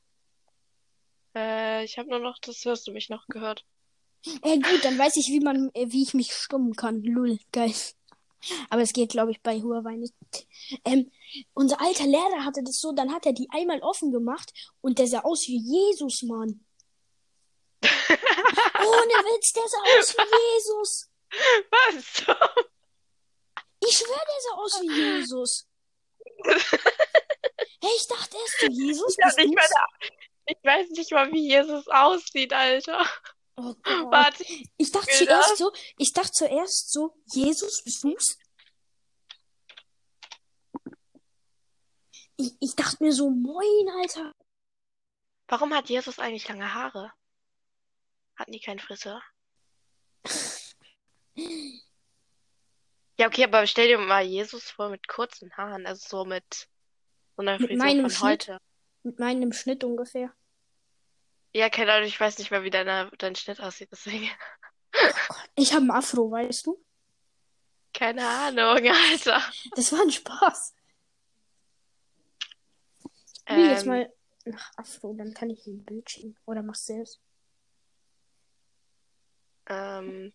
[1.36, 3.65] Äh, ich habe nur noch, das hörst du mich noch gehört.
[4.43, 7.03] Äh, gut, dann weiß ich, wie man, äh, wie ich mich stummen kann.
[7.03, 7.73] Lull, geil.
[8.69, 10.13] Aber es geht, glaube ich, bei Huawei nicht.
[10.85, 11.11] Ähm,
[11.53, 15.07] unser alter Lehrer hatte das so, dann hat er die einmal offen gemacht und der
[15.07, 16.65] sah aus wie Jesus, Mann.
[17.83, 21.09] Ohne Witz, der sah aus wie Jesus.
[21.71, 22.23] Was?
[23.81, 25.67] Ich schwöre, der sah aus wie Jesus.
[27.81, 29.65] Hey, ich dachte erst, du Jesus Ich, bist nicht mal
[30.49, 33.05] ich weiß nicht mal, wie Jesus aussieht, Alter.
[33.62, 34.12] Oh Gott.
[34.12, 34.45] Warte,
[34.78, 38.38] Ich dachte zuerst so, ich dachte zuerst so, Jesus, bist du's?
[42.38, 44.32] Ich, ich dachte mir so, moin, Alter.
[45.49, 47.12] warum hat Jesus eigentlich lange Haare?
[48.38, 49.22] Hatten die keinen Friseur?
[53.18, 56.70] Ja, okay, aber stell dir mal Jesus vor mit kurzen Haaren, also so mit
[57.36, 58.47] so einer Mit Frisur meinem von Schnitt?
[58.47, 58.57] heute.
[59.03, 60.34] Mit meinem Schnitt ungefähr.
[61.54, 64.30] Ja, keine Ahnung, ich weiß nicht mehr, wie deine, dein Schnitt aussieht, deswegen.
[65.56, 66.84] Ich habe einen Afro, weißt du?
[67.93, 68.78] Keine Ahnung,
[69.12, 69.41] Alter.
[69.76, 70.76] Das war ein Spaß.
[73.47, 74.14] Ich jetzt Ähm, mal
[74.45, 76.38] nach Afro, dann kann ich ein Bild schicken.
[76.45, 77.20] Oder mach's selbst.
[79.68, 80.34] ähm,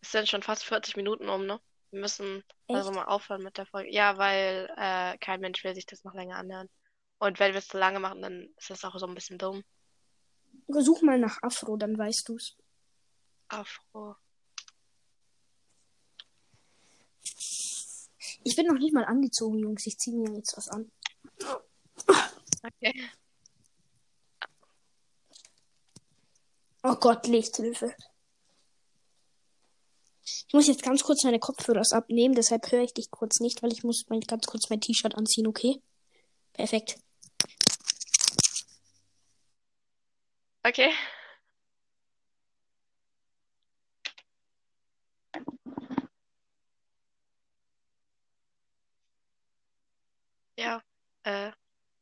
[0.00, 1.60] es sind schon fast 40 Minuten um, ne?
[1.90, 2.96] Wir müssen also Echt?
[2.98, 3.90] mal aufhören mit der Folge.
[3.90, 6.68] Ja, weil äh, kein Mensch will sich das noch länger anhören.
[7.22, 9.62] Und wenn wir es zu lange machen, dann ist das auch so ein bisschen dumm.
[10.66, 12.56] Such mal nach Afro, dann weißt du's.
[13.46, 14.16] Afro.
[18.42, 19.86] Ich bin noch nicht mal angezogen, Jungs.
[19.86, 20.90] Ich ziehe mir jetzt was an.
[22.64, 23.08] Okay.
[26.82, 27.94] Oh Gott, Lichthilfe.
[30.24, 33.72] Ich muss jetzt ganz kurz meine Kopfhörer abnehmen, deshalb höre ich dich kurz nicht, weil
[33.72, 35.80] ich muss mein, ganz kurz mein T-Shirt anziehen, okay?
[36.52, 36.98] Perfekt.
[40.64, 40.92] Okay.
[50.56, 50.82] Ja,
[51.24, 51.50] äh,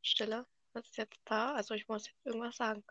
[0.03, 0.47] Stille.
[0.73, 1.53] Was ist jetzt da?
[1.55, 2.85] Also ich muss jetzt irgendwas sagen.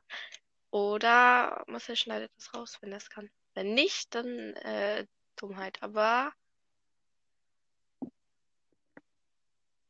[0.71, 3.29] Oder Marcel schneidet das raus, wenn er es kann.
[3.53, 5.05] Wenn nicht, dann äh,
[5.35, 5.81] Dummheit.
[5.81, 6.33] Aber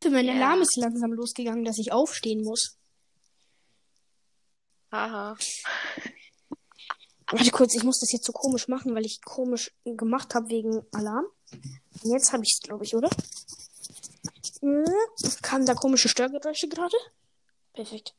[0.10, 0.34] mein Ja.
[0.34, 2.79] Alarm ist langsam losgegangen, dass ich aufstehen muss.
[4.92, 5.38] Haha.
[7.32, 10.82] Warte kurz, ich muss das jetzt so komisch machen, weil ich komisch gemacht habe wegen
[10.92, 11.26] Alarm.
[11.52, 13.10] Und jetzt habe ich es, glaube ich, oder?
[14.62, 16.96] Äh, Kamen da komische Störgeräusche gerade?
[17.74, 18.16] Perfekt.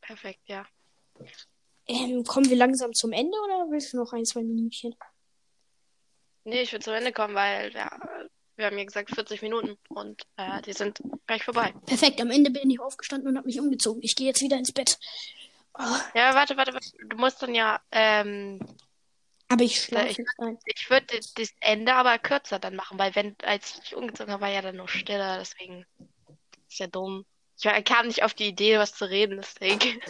[0.00, 0.66] Perfekt, ja.
[1.86, 4.94] Ähm, kommen wir langsam zum Ende oder willst du noch ein, zwei Minütchen?
[6.44, 7.90] Nee, ich will zu Ende kommen, weil ja,
[8.60, 11.74] wir haben ja gesagt 40 Minuten und äh, die sind gleich vorbei.
[11.86, 14.02] Perfekt, am Ende bin ich aufgestanden und habe mich umgezogen.
[14.02, 14.98] Ich gehe jetzt wieder ins Bett.
[15.78, 15.82] Oh,
[16.14, 16.90] Ja, warte, warte, warte.
[17.08, 18.60] Du musst dann ja, ähm,
[19.48, 20.18] aber ich schlafe ich-
[20.64, 24.42] ich würde das Ende aber kürzer dann machen, weil wenn, als ich mich umgezogen habe,
[24.42, 25.84] war ja dann nur stiller, deswegen
[26.68, 27.24] ist ja dumm.
[27.58, 30.00] Ich war- kam nicht auf die Idee, was zu reden, deswegen.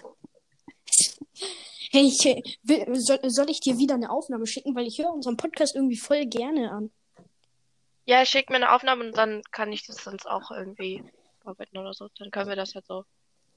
[1.92, 5.12] Hey, ich, äh, will, soll, soll ich dir wieder eine Aufnahme schicken, weil ich höre
[5.12, 6.90] unseren Podcast irgendwie voll gerne an.
[8.10, 11.00] Ja, schick mir eine Aufnahme und dann kann ich das sonst auch irgendwie
[11.44, 12.08] bearbeiten oder so.
[12.18, 13.04] Dann können wir das halt so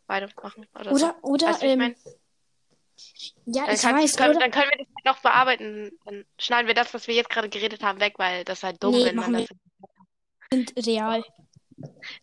[0.06, 1.06] beide machen oder so.
[1.08, 1.96] Oder, oder, Weißt wie ich ähm, mein?
[3.46, 4.40] ja, Dann, ich kann, weiß, können, oder?
[4.42, 5.98] dann können wir das halt noch bearbeiten.
[6.06, 8.94] Dann schneiden wir das, was wir jetzt gerade geredet haben, weg, weil das halt dumm,
[8.94, 9.48] Nee, wenn man das.
[10.52, 11.24] sind real.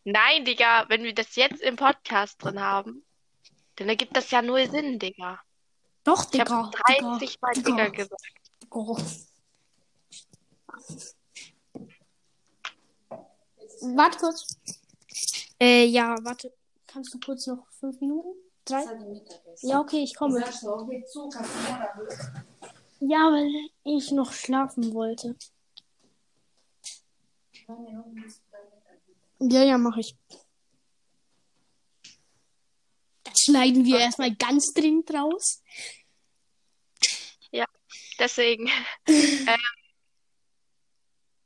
[0.04, 3.04] Nein, Digga, wenn wir das jetzt im Podcast drin haben,
[3.74, 5.40] dann ergibt das ja null Sinn, Digga.
[6.04, 7.70] Doch, Ich Digga, habe 30 Mal Digga.
[7.70, 8.22] Digga gesagt.
[8.70, 8.96] Oh.
[13.80, 14.56] Warte kurz.
[15.60, 16.52] Äh, ja, warte.
[16.86, 18.28] Kannst du kurz noch fünf Minuten?
[18.64, 18.84] Drei?
[19.62, 20.40] Ja, okay, ich komme.
[23.00, 25.36] Ja, weil ich noch schlafen wollte.
[29.38, 30.16] Ja, ja, mache ich.
[33.24, 35.62] Das schneiden wir erstmal ganz dringend raus.
[38.20, 38.68] Deswegen.
[39.06, 39.58] ähm,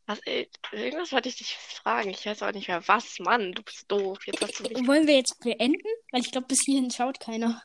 [0.06, 2.10] was, äh, irgendwas wollte ich dich fragen.
[2.10, 3.18] Ich weiß aber nicht mehr was.
[3.20, 4.18] Mann, du bist doof.
[4.26, 4.86] Jetzt hast du mich.
[4.86, 5.86] Wollen wir jetzt beenden?
[6.12, 7.62] Weil ich glaube, bis hierhin schaut keiner.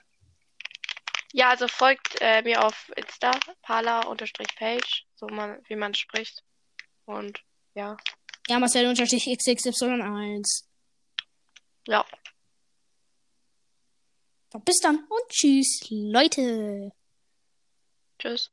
[1.32, 3.32] Ja, also folgt äh, mir auf Insta,
[3.62, 6.44] pala-page, so man, wie man spricht.
[7.06, 7.44] Und
[7.76, 7.98] ja,
[8.48, 10.64] Ja, Marcel unterstrich XXY1.
[11.88, 12.06] ja.
[14.66, 16.92] Bis dann und tschüss, Leute.
[18.18, 18.52] Tschüss.